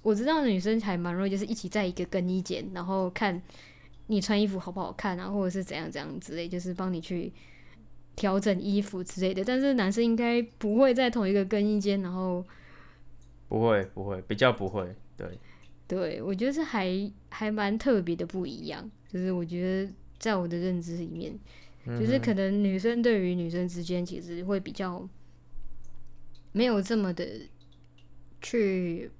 [0.04, 3.41] 我知道女生还蛮容易，就是一起在一个更衣间，然后看
[4.06, 7.34] 你穿衣服好不好看啊，或者是怎样怎样之类，就是帮你去
[8.15, 9.43] 调整衣服之类的。
[9.43, 12.46] 但是男生应该不会在同一个更衣间，然后
[13.50, 15.28] 不会，不会，比较不会，对，
[15.88, 18.88] 对我觉得是还还蛮特别的不一样。
[19.12, 21.38] 就是我觉得在我的认知里面，
[21.86, 25.08] 就是可能女生对于女生之间其实会比较
[26.51, 27.25] 没有这么的
[28.41, 29.12] 去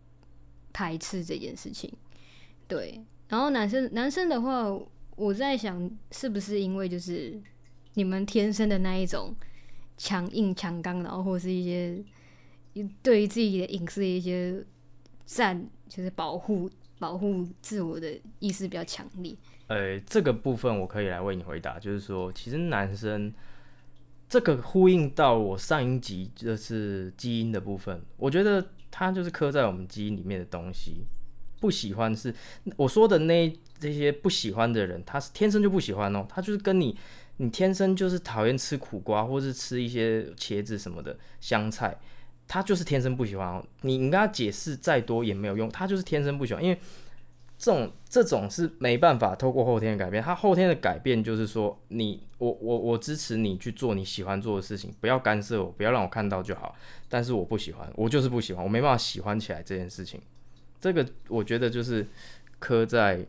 [0.74, 1.92] 排斥这件事情，
[2.68, 3.02] 对。
[3.30, 4.66] 然后男生男生的话，
[5.16, 7.38] 我在想是不是因为就是
[7.96, 9.36] 你们天生的那一种
[9.98, 12.02] 强硬强刚，然后或是一些
[13.02, 14.64] 对于自己的隐私的一些
[15.26, 19.36] 占，就是保护保护自我的意识比较强烈。
[19.68, 23.34] 呃，这个部分我可以来为你回答，就是说，其实男生
[24.30, 31.06] 这个呼应到我上一集就是基因的部分，我觉得它就是刻在我们基因里面的东西。
[31.60, 32.32] 不喜欢是
[32.76, 36.96] 我说的那这些不喜欢的人，他是天生就不喜欢哦，他就是跟你，
[37.38, 41.98] 你天生就是讨厌吃苦瓜，或是吃一些茄子什么的香菜，
[42.48, 43.66] 他就是天生不喜欢哦。
[43.82, 46.78] 你你跟他解释再多也没有用，他就是天生不喜欢，因为
[47.58, 56.76] 这种这种是没办法透过后天的改变，他后天的改变就是说你我我我支持你去做你喜欢做的事情，不要干涉我，不要让我看到就好。
[57.10, 60.22] 但是我不喜欢，我就是不喜欢，我没办法喜欢起来这件事情。
[60.80, 62.06] 这个我觉得就是
[62.60, 63.26] 刻在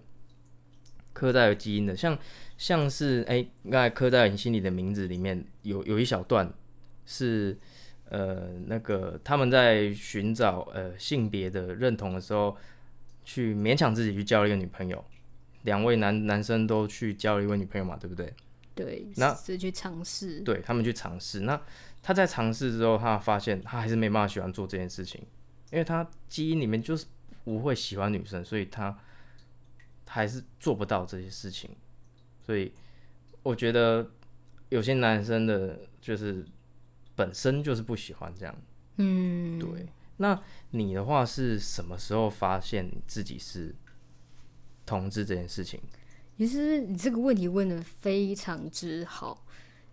[1.14, 2.16] 刻在基因的，像
[2.58, 6.52] 像是哎，刚才刻在你心里的名字里面有有一小段
[7.06, 7.56] 是
[8.10, 12.54] 呃那个他们在寻找呃性别的认同的时候，
[13.28, 15.04] 去勉强自己去交了一个女朋友，
[15.64, 18.32] 两位男男生都去交了一位女朋友嘛，对不对？
[18.74, 20.40] 对，那是去尝试。
[20.40, 21.60] 对他们去尝试，那
[22.02, 25.20] 他在尝试之后，他发现他还是没办法喜欢做这件事情，
[25.70, 27.04] 因为他基因里面就是
[27.44, 28.98] 不会喜欢女生，所以他
[30.06, 31.68] 他还是做不到这些事情。
[32.40, 32.72] 所以
[33.42, 34.10] 我觉得
[34.70, 36.42] 有些男生的就是
[37.14, 38.54] 本身就是不喜欢这样。
[38.96, 39.86] 嗯，对，
[40.18, 43.74] 那你的话是什么时候发现你自己是
[44.86, 45.80] 同志这件事情？
[46.36, 49.44] 其实你这个问题问的非常之好，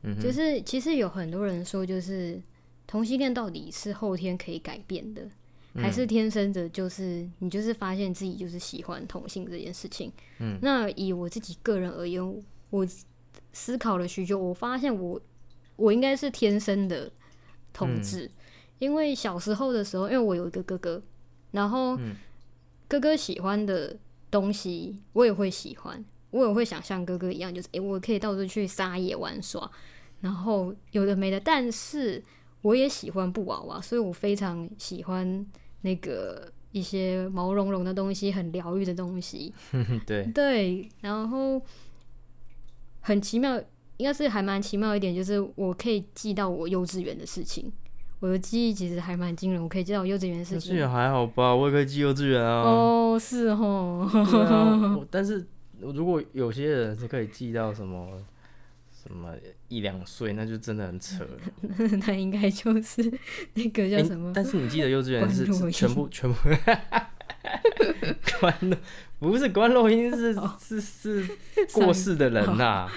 [0.03, 2.39] 嗯就是其实有很多人说，就是
[2.85, 5.27] 同性恋到底是后天可以改变的，
[5.73, 6.69] 还嗯是天生的？
[6.69, 10.11] 就是你就是发现自己就是喜欢同性这件事情。
[10.37, 12.87] 嗯，那以我自己个人而言，我
[13.51, 15.19] 思考了许久，我发现我
[15.75, 17.11] 我应该是天生的
[17.73, 18.29] 同志，
[18.79, 21.01] 因为小时候的时候，因为我有一个哥哥，
[21.51, 21.97] 然后
[22.87, 23.95] 哥哥喜欢的
[24.29, 29.69] 东西我也会喜欢，我也会想像哥哥一样，就是诶、我可以到处去撒野玩耍，
[30.21, 32.23] 然后有的没的，但是
[32.61, 35.45] 我也喜欢布娃娃，所以我非常喜欢
[35.81, 39.53] 那个一些毛茸茸的东西，很疗愈的东西。
[40.05, 41.61] 对，对，然后
[43.01, 43.57] 很奇妙，
[43.97, 47.71] 应该是还蛮奇妙一点，就是我可以记到我幼稚园的事情。
[48.19, 50.71] 我的记忆其实还蛮惊人，我可以记到我幼稚园的事情。
[50.71, 52.61] 幼稚园还好吧，我也可以记幼稚园啊。
[52.63, 55.45] 哦，是哦，对啊， 但是
[55.79, 58.07] 如果有些人是可以记到什么
[58.91, 59.33] 什么
[59.67, 61.39] 一两岁，那就真的很扯了。
[62.07, 63.13] 那应该就是
[63.53, 64.31] 那个叫什么？
[64.33, 66.39] 但是你记得幼稚园是全部全部
[68.39, 68.77] 关了
[69.19, 71.29] 不是关录音是是是
[71.73, 72.87] 过世的人呐、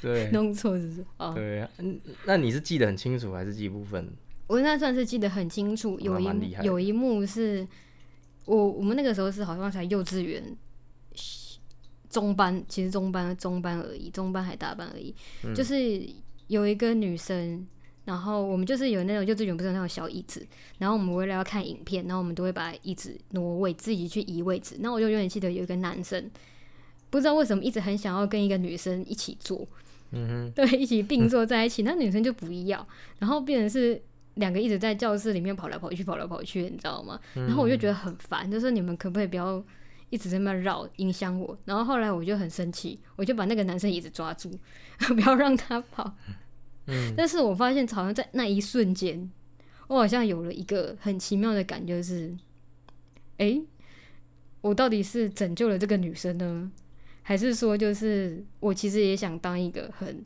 [0.00, 1.04] 对弄错是不是？
[1.18, 4.08] 哦，对，嗯，那你是记得很清楚还是记一部分？
[4.50, 6.26] 我应该算是记得很清楚，有一
[6.64, 7.64] 有一幕是
[8.46, 10.42] 我我们那个时候是好像才幼稚园
[12.08, 15.54] 中班，其实中班中班而已，中班还大班而已，嗯。
[15.54, 16.04] 就是
[16.48, 17.64] 有一个女生。
[18.06, 20.44] 然后我们就是有那种幼稚园不是有那种小椅子，
[20.78, 24.74] 然后我们为了要看影片，然后我们都会把椅子挪位，自己去移位置。
[24.80, 26.28] 那我就永远记得有一个男生，
[27.10, 29.68] 不知道为什么一直很想要跟一个女生一起坐，
[30.10, 30.52] 嗯哼。
[30.52, 32.84] 对，一起并坐在一起，那女生就不要，
[33.18, 34.02] 然后变成是
[34.40, 37.20] 两个一直在教室里面跑来跑去，跑来跑去，你知道吗？
[37.34, 39.62] 然后我就觉得很烦，就是你们可不可以不要
[40.08, 41.56] 一直在那绕，影响我？
[41.64, 44.50] 然后后来我就很生气，我就把那个男生椅子抓住，
[45.14, 46.16] 不要让他跑。
[46.86, 49.30] 嗯但是我发现好像在那一瞬间，
[49.86, 52.34] 我好像有了一个很奇妙的感觉，是，
[53.36, 53.62] 诶，
[54.60, 56.72] 我到底是拯救了这个女生呢，
[57.22, 60.24] 还是说就是我其实也想当一个很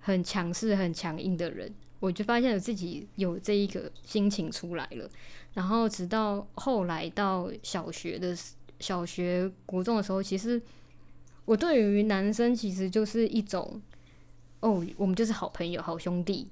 [0.00, 1.72] 很强势、很强硬的人？
[2.00, 5.08] 我就发现我自己有这一个心情出来了。
[5.54, 8.36] 然后直到后来到小学的
[8.80, 10.60] 小学、国中的时候，其实
[11.44, 13.80] 我对于男生其实就是一种。
[14.60, 16.48] 哦，我们就是好朋友、好兄弟，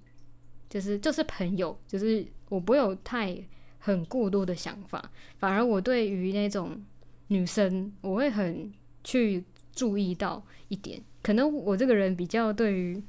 [0.71, 3.37] 就是就是朋友，就是我不会有太
[3.81, 6.81] 很过多的想法，反而我对于那种
[7.27, 8.73] 女生，我会很
[9.03, 9.43] 去
[9.73, 13.03] 注意到一点，可能我这个人比较对于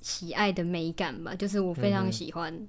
[0.00, 2.66] 喜爱的美感吧，就是我非常喜欢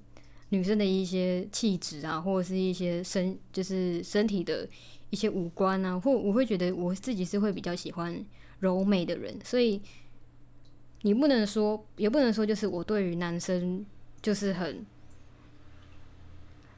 [0.49, 4.67] 女生的一些气质啊，或者是一些身，就是身体的
[5.09, 8.23] 一些五官啊，或我会觉得我自己是会比较喜欢。
[8.61, 9.81] 柔美的人，所以
[11.01, 13.83] 你不能说，也不能说，就是我对于男生
[14.21, 14.85] 就是很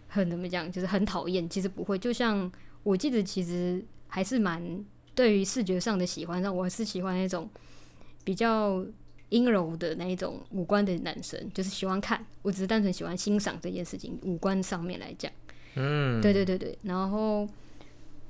[0.07, 1.49] 很怎么讲，就是很讨厌。
[1.49, 2.49] 其实不会，就像
[2.83, 4.81] 我记得，其实还是蛮
[5.13, 7.49] 对于视觉上的喜欢，让我是喜欢那种
[8.23, 8.85] 比较
[9.33, 12.23] 阴柔的那一种五官的男生，就是喜欢看。
[12.43, 15.31] 我只是单纯喜欢欣赏这件事情，五官上面来讲，
[15.75, 16.77] 嗯，对对对对。
[16.83, 17.47] 然后，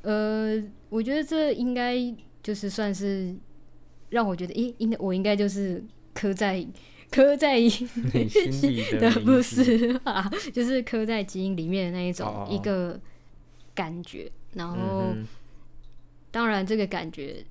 [0.02, 1.96] 呃，我觉得这应该。
[2.44, 3.34] 就是算是
[4.10, 5.82] 让我觉得，诶，应该我应该就是
[6.14, 6.62] 刻在
[7.10, 7.58] 刻在
[8.12, 13.00] 的的 不是啊，就是刻在基因里面的那一种哦一个
[13.74, 14.30] 感觉。
[14.56, 14.76] 然后，
[15.16, 15.26] 嗯
[16.32, 17.46] 当然这个感觉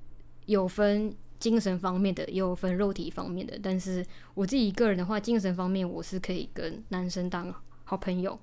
[0.45, 1.11] 有分
[1.43, 3.59] 精神方面的，也有分肉体方面的。
[3.61, 8.39] 但是我自己一个人的话，精神方面我是可以跟男生当好朋友，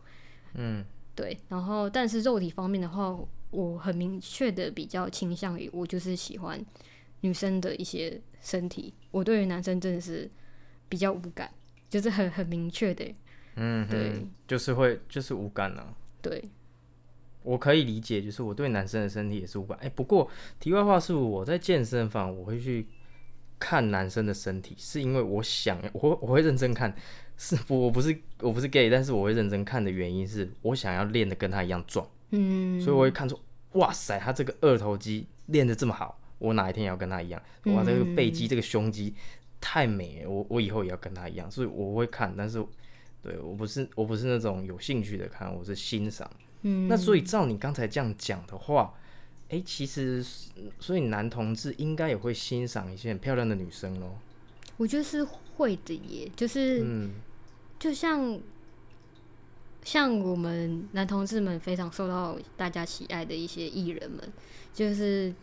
[0.52, 0.84] 嗯
[1.14, 1.34] 对。
[1.48, 3.18] 然后，但是肉体方面的话，
[3.50, 6.62] 我很明确的比较倾向于，我就是喜欢
[7.22, 8.92] 女生的一些身体。
[9.10, 10.30] 我对于男生真的是
[10.86, 11.50] 比较无感，
[11.88, 13.14] 就是很很明确的，
[13.56, 15.94] 嗯，对就是会就是无感啊。
[16.20, 16.44] 对，
[17.42, 19.78] 我可以理解，就是我对男生的身体也是无感。
[19.80, 20.28] 哎、不过
[20.58, 22.86] 题外话是，我在健身房我会去
[23.58, 26.94] 看男生的身体，是因为我想，我会我会认真看。
[27.42, 33.40] 是不，我不是我不是 gay，但是我会认真看的原因是我想要练的跟他一样壮，嗯，所以我会看出，
[33.72, 37.42] 哇塞，他这个二头肌练的这么好，我哪一天也要跟他一样。
[37.64, 39.14] 哇，这个背肌、这个胸肌
[39.58, 42.62] 太美了，我我以后也要跟他一样，所以我会看，但是
[43.22, 46.30] 对我不是我不是那种有兴趣的看，我是欣赏。
[46.62, 48.94] 嗯，那所以照你刚才这样讲的话，
[49.48, 50.24] 哎、其实
[50.78, 54.18] 所以男同志应该也会欣赏一些很漂亮的女生咯。
[54.76, 57.10] 我觉得是会的耶，就是、嗯
[57.78, 58.38] 就像
[59.82, 64.20] 像我们男同志们非常受到大家喜爱的一些艺人们，
[64.74, 65.34] 就是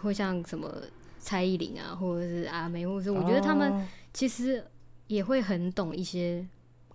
[0.00, 0.72] 会像什么
[1.18, 4.64] 蔡依林啊，或者是阿妹，或者是我觉得他们哦其实
[5.08, 6.46] 也会很懂一些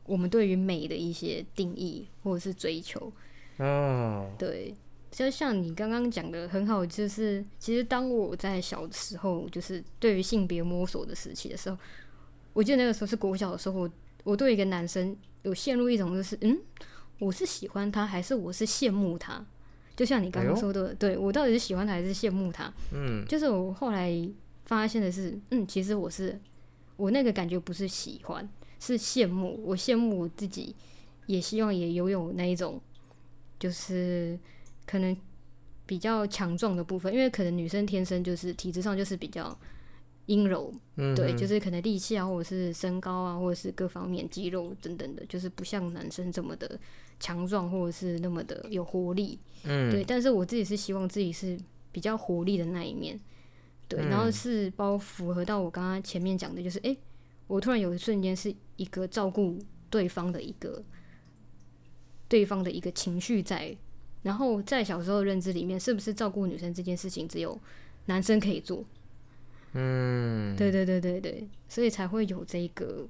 [0.06, 3.12] 我们对于美的一些定义或者是追求。
[3.58, 4.76] 哦，对，
[5.12, 11.78] 就像你刚刚讲的很好，就是其实当我在小的时候，就是对于性别摸索的时期的时候，
[12.54, 13.90] 我记得那个时候是国小的时候，我
[14.24, 16.60] 我对一个男生有陷入一种就是，嗯，
[17.20, 19.46] 我是喜欢他还是我是羡慕他？
[19.96, 22.74] 就像你刚刚说的，对我到底是喜欢他还是羡慕他？
[22.92, 24.12] 嗯就是我后来
[24.66, 26.38] 发现的是，嗯，其实我是
[26.98, 28.50] 我那个感觉不是喜欢，
[28.82, 29.58] 是羡慕。
[29.64, 30.76] 我羡慕我自己，
[31.28, 32.82] 也希望也拥有那一种，
[33.60, 34.38] 就是
[34.86, 35.16] 可能
[35.86, 39.58] 比较强壮的部分，因为可能女生天生就是体质上就是比较
[40.26, 46.80] 阴柔，嗯，对，就是可能力气啊，或者是身高啊，或者是各方面肌肉等等的，就是不像男生这么的
[47.20, 49.40] 强壮，或者是那么的有活力。
[49.64, 51.58] 嗯对，但是我自己是希望自己是
[51.92, 53.20] 比较活力的那一面，
[53.88, 56.98] 对，然后嗯是包符合到我刚刚前面讲的，就是诶，
[57.48, 59.58] 我突然有一瞬间是一个照顾
[59.90, 60.84] 对方的一个
[62.36, 63.74] 对方的一个情绪在
[64.24, 67.58] 然后在小时候认知里面，是不是照顾女生这件事情只有
[68.08, 68.84] 男生可以做？
[69.72, 73.08] 嗯，对对对对对，所以才会有这个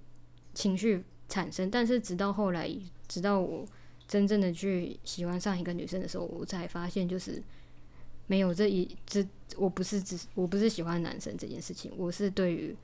[0.53, 1.71] 情绪产生。
[1.71, 2.71] 但是直到后来，
[3.07, 3.65] 直到我
[4.07, 7.41] 真正的去喜欢上一个女生的时候，我才发现就是
[8.27, 9.25] 没有这一这，
[9.57, 12.75] 我不是只我不是喜欢男生这件事情，我是对于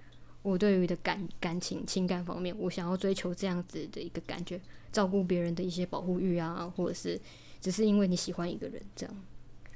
[0.41, 4.59] 我对于的感感情情感方面，我想要追求这样子的一个感觉，
[4.91, 7.19] 照顾别人的一些保护欲啊，或者是
[7.59, 9.15] 只是因为你喜欢一个人这样。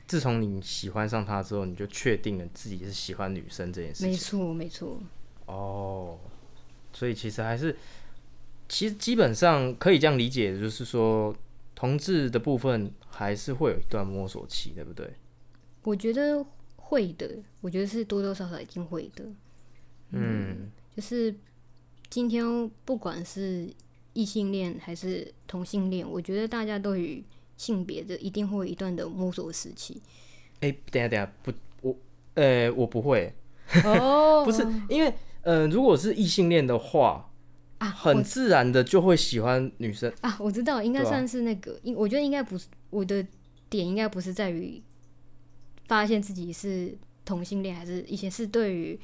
[0.08, 4.10] 自从你喜欢上他之后，你就确定了自己是喜欢女生这件事情。
[4.10, 5.00] 没错，没错。
[5.48, 6.20] 哦，
[6.94, 7.76] 所以其实还是，
[8.68, 11.36] 其实基本上可以这样理解，就是说
[11.74, 15.12] 同志的部分还是会有一段摸索期，对不对？
[15.84, 16.46] 我觉得
[16.76, 19.26] 会的，我觉得是多多少少一定会的。
[20.16, 21.34] 嗯，就是
[22.10, 23.70] 今天不管是
[24.14, 27.24] 异性恋还是同性恋，我觉得大家对于
[27.58, 30.02] 性别的一定会有一段的摸索时期。
[30.62, 31.52] 哎、等下等下，不，
[31.82, 31.96] 我，
[32.36, 33.34] 呃，我不会，
[33.84, 37.30] 哦 不是因为，呃，如果是异性恋的话，
[37.80, 40.12] 啊，很自然的就会喜欢女生。
[40.22, 43.26] 啊，我知道，应该算是那个，应、我觉得应该不是我的
[43.70, 44.82] 点，应该不是在于
[45.88, 48.98] 发现自己是同性恋，还是以前是对于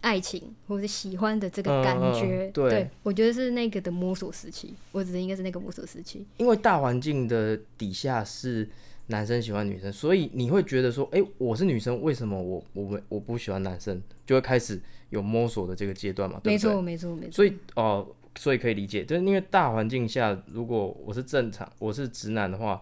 [0.00, 2.50] 爱情或者喜欢的这个感觉。
[2.52, 6.26] 对我觉得是那个的摸索时期，我指的应该是那个摸索时期。
[6.36, 8.68] 因为大环境的底下是
[9.08, 14.02] 男生喜欢女生，所以你会觉得说，哎、我是女生，为什么我我们我不喜欢男生？
[14.26, 14.80] 就会开始
[15.10, 16.40] 有摸索的这个阶段嘛？
[16.44, 17.32] 没错，没错，没错。
[17.32, 22.80] 所以哦、所以可以理解，就是因为大环境下，如果我是正常，我是直男的话，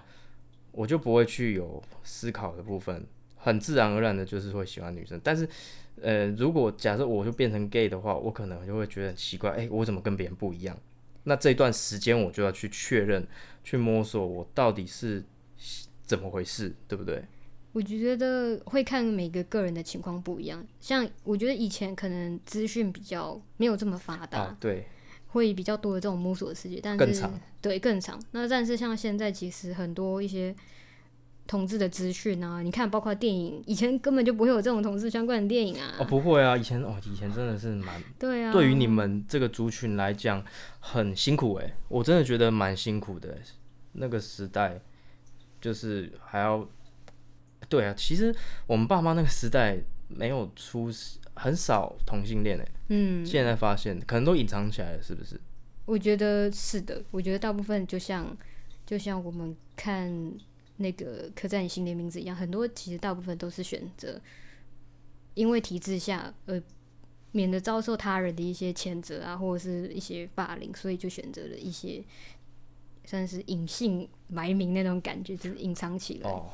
[0.72, 3.06] 我就不会去有思考的部分，
[3.36, 5.20] 很自然而然的就是会喜欢女生。
[5.22, 5.46] 但是，
[6.02, 10.76] 呃，如果假设我就变成 gay 的话，我可能就会觉得很奇怪，哎、我怎么跟别人不一样？
[11.22, 13.26] 那这一段时间我就要去确认、
[13.62, 15.24] 去摸索，我到底是
[16.04, 17.24] 怎么回事，对不对？
[17.72, 24.86] 我觉得会看每个个人的情况不一样，像我觉得以前可能资讯比较没有这么发达，啊，对，
[25.28, 28.22] 会比较多的这种摸索的世界，但是更长对更长。
[28.30, 30.54] 那但是像现在，其实很多一些
[31.46, 35.94] 同志的资讯啊，你看，包括电影，以前根本就不会有这种同志相关的电影啊。
[35.98, 40.42] 哦，不会啊，以前哦，以前真的是蛮对啊，对于你们这个族群来讲
[40.80, 43.42] 很辛苦哎、我真的觉得蛮辛苦的欸、
[43.92, 44.80] 那个时代
[45.60, 46.66] 就是还要，
[47.68, 48.34] 对啊，其实
[48.66, 49.78] 我们爸妈那个时代
[50.08, 50.90] 没有出
[51.34, 55.38] 很少同性恋哎、嗯，现在发现可能都隐藏起来了，是不是？
[55.84, 57.02] 我觉得是的。
[57.10, 58.34] 我觉得大部分就像
[58.86, 60.10] 就像我们看
[60.76, 64.20] 那个刻在你心里的名字一样，很多其实大部分都是选择
[65.34, 66.62] 因为体制下呃。
[67.36, 72.00] 免得遭受他人的一些谴责啊，或者是一些霸凌，所以就选择了一些
[73.04, 76.30] 算是隐姓埋名那种感觉，就是隐藏起来。
[76.30, 76.44] 哦，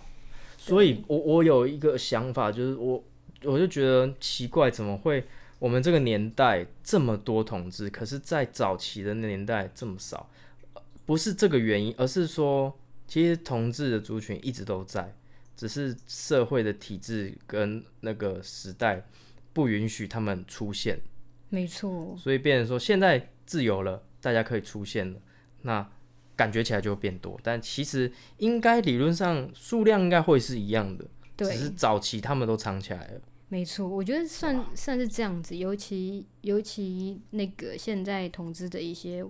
[0.57, 3.05] 所以我我有一个想法，就是我
[3.43, 5.23] 我就觉得奇怪，怎么会
[5.59, 10.31] 我们这个年代这么多同志，可是在早期的那年代这么少？
[10.73, 12.75] 呃不是这个原因，而是说，
[13.11, 15.13] 其实同志的族群一直都在，
[15.57, 19.05] 只是社会的体制跟那个时代
[19.53, 21.01] 不允许他们出现，
[21.49, 25.21] 没错，所以变成说现在自由了，大家可以出现了，
[25.63, 25.91] 那
[26.37, 31.05] 感觉起来就会变多，但其实应该理论上数量应该会是一样的，
[31.37, 33.21] 只是早期他们都藏起来了。
[33.49, 39.25] 没错，我觉得算算是这样子，尤其尤其那个现在同志的一些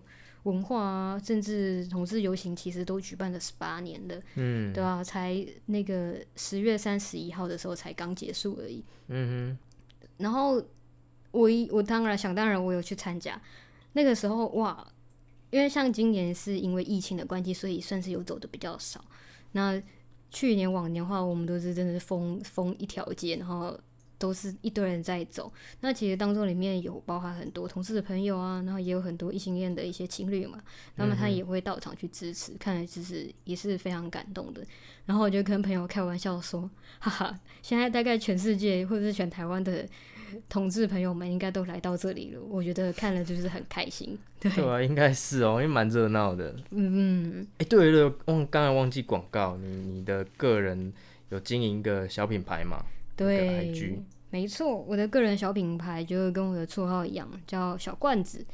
[0.44, 8.84] 文化啊，甚至同志游行，其实都举办了十八年了，嗯对啊，才那个十月三十一号的时候才刚结束而已。
[9.08, 9.58] 嗯
[10.16, 10.62] 然后
[11.30, 13.40] 我一我当然想当然我有去参加，
[13.92, 14.86] 那个时候哇，
[15.50, 19.04] 因为像今年是因为疫情的关系，所以算是有走的比较少。
[19.52, 19.80] 那
[20.30, 23.78] 去年往年的话，我们都是真的是封封一条街，然后
[24.20, 25.50] 都是一堆人在走。
[25.80, 30.60] 那其实当中里面有包含很多同事的朋友啊，然后也有很多异性恋的一些情侣嘛，
[30.96, 34.62] 那么他也会到场去支持，看来就是也是非常感动的。
[35.06, 39.84] 然后我就跟朋友开玩笑说，哈哈，现在大概全世界或者是全台湾的
[40.48, 44.16] 同志朋友们应该都来到这里了，我觉得看了就是很开心。
[44.38, 46.54] 对啊，应该是哦，因为蛮热闹的。
[46.70, 50.92] 嗯嗯，哎、对了，忘刚才忘记广告，你你的个人
[51.30, 52.84] 有经营一个小品牌嘛？
[53.24, 53.98] 那个对 IG，
[54.30, 58.44] 没错，我的个人小品牌就跟我的绰号一样，叫小罐子。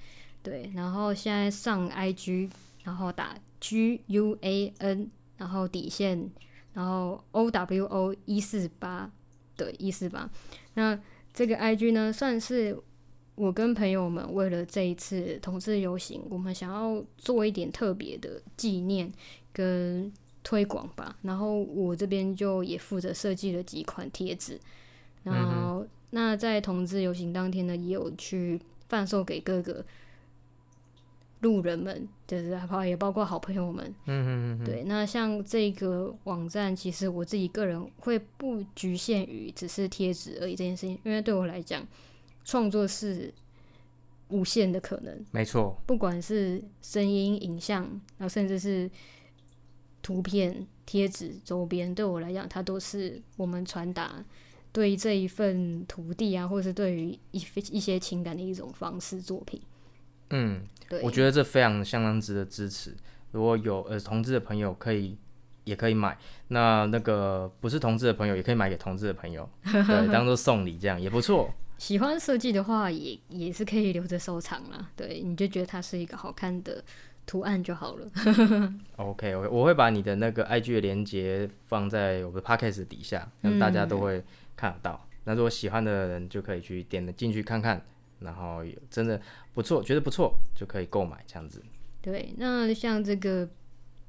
[0.43, 2.51] 对，然后现在上 IG，
[2.85, 6.31] 然后打 G U A N，然后底线，
[6.73, 9.11] 然后 O W O 一四八，
[9.57, 10.31] 对，一四八。
[10.75, 10.99] 那
[11.35, 12.79] 这个 IG 呢，算是
[13.35, 19.13] 我跟朋友们为了这一次同志游行，我们想要做一点特别的纪念
[19.53, 20.13] 跟
[20.47, 21.17] 推广吧。
[21.23, 24.57] 然后我这边就也负责设计了几款贴纸，
[25.25, 29.85] 然后那在同志游行当天呢，也有去贩售给各个
[31.41, 33.93] 路人们，就是包也包括好朋友们。
[34.05, 41.85] 嗯嗯嗯，对，那像这个网站，其实我自己个人会不局限于只是贴纸而已这件事情，因为对我来讲，
[42.45, 43.35] 创作是
[44.29, 47.83] 无限的可能，没错，不管是声音、影像，
[48.17, 48.89] 然后甚至是
[50.07, 54.25] 图片、贴纸、周边，对我来讲，它都是我们传达
[54.71, 59.61] 对这一份土地啊，或是对于一一些情感的一种方式作品。
[60.31, 62.95] 嗯，对，我觉得这非常相当值得支持。
[63.33, 65.19] 如果有呃同志的朋友可以
[65.65, 71.53] 也可以买，那那个不是同志的朋友也可以买给同志的朋友， 对，当做送礼这样也不错。
[71.79, 74.89] 喜欢设计的话也，也是可以留着收藏啦。
[74.97, 76.83] 对，你就觉得它是一个好看的
[77.27, 78.11] 图案就好了。
[78.97, 84.25] OK OK，我会把你的那个 IG 的连接放在我的 Podcast 底下，让大家都会
[84.55, 85.07] 看得到。
[85.25, 87.85] 那如果喜欢的人就可以去点了进去看看，
[88.21, 89.21] 然后有真的
[89.53, 91.61] 不错，觉得不错就可以购买这样子。
[92.01, 93.49] 对，那像这个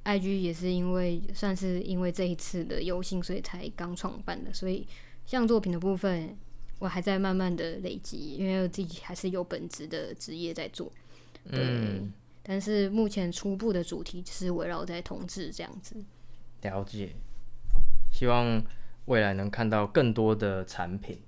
[0.06, 4.54] IG 也是因为算是因为这一次的游行，所以才刚创办的。
[4.54, 4.88] 所以
[5.26, 6.38] 像作品的部分，
[6.78, 10.92] 我还在慢慢的累积，因为我自己还是有本职的职业在做。
[11.50, 12.14] 嗯，
[12.48, 15.96] 但是目前初步的主题是围绕在同志这样子。
[16.62, 17.10] 了解。
[18.12, 18.64] 希望
[19.06, 21.20] 未来能看到更多的产品。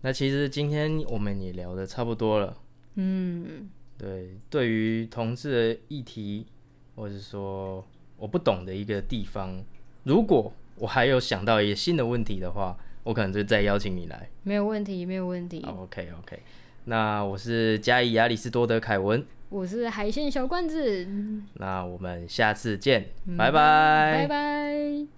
[0.00, 2.56] 那其实今天我们也聊的差不多了。
[2.94, 6.46] 嗯，对，对于同志的议题，
[6.94, 7.84] 或者说
[8.16, 9.62] 我不懂的一个地方，
[10.04, 14.28] 如果我还有想到一个新的问题的话，我可能就再邀请你来。
[14.42, 15.62] 没有问题，没有问题。
[15.62, 16.40] OK OK，
[16.84, 19.24] 那我是嘉义亚里士多德凯文，
[19.56, 21.08] 我是海鲜小罐子，
[21.54, 25.15] 那我们下次见，嗯拜拜拜拜。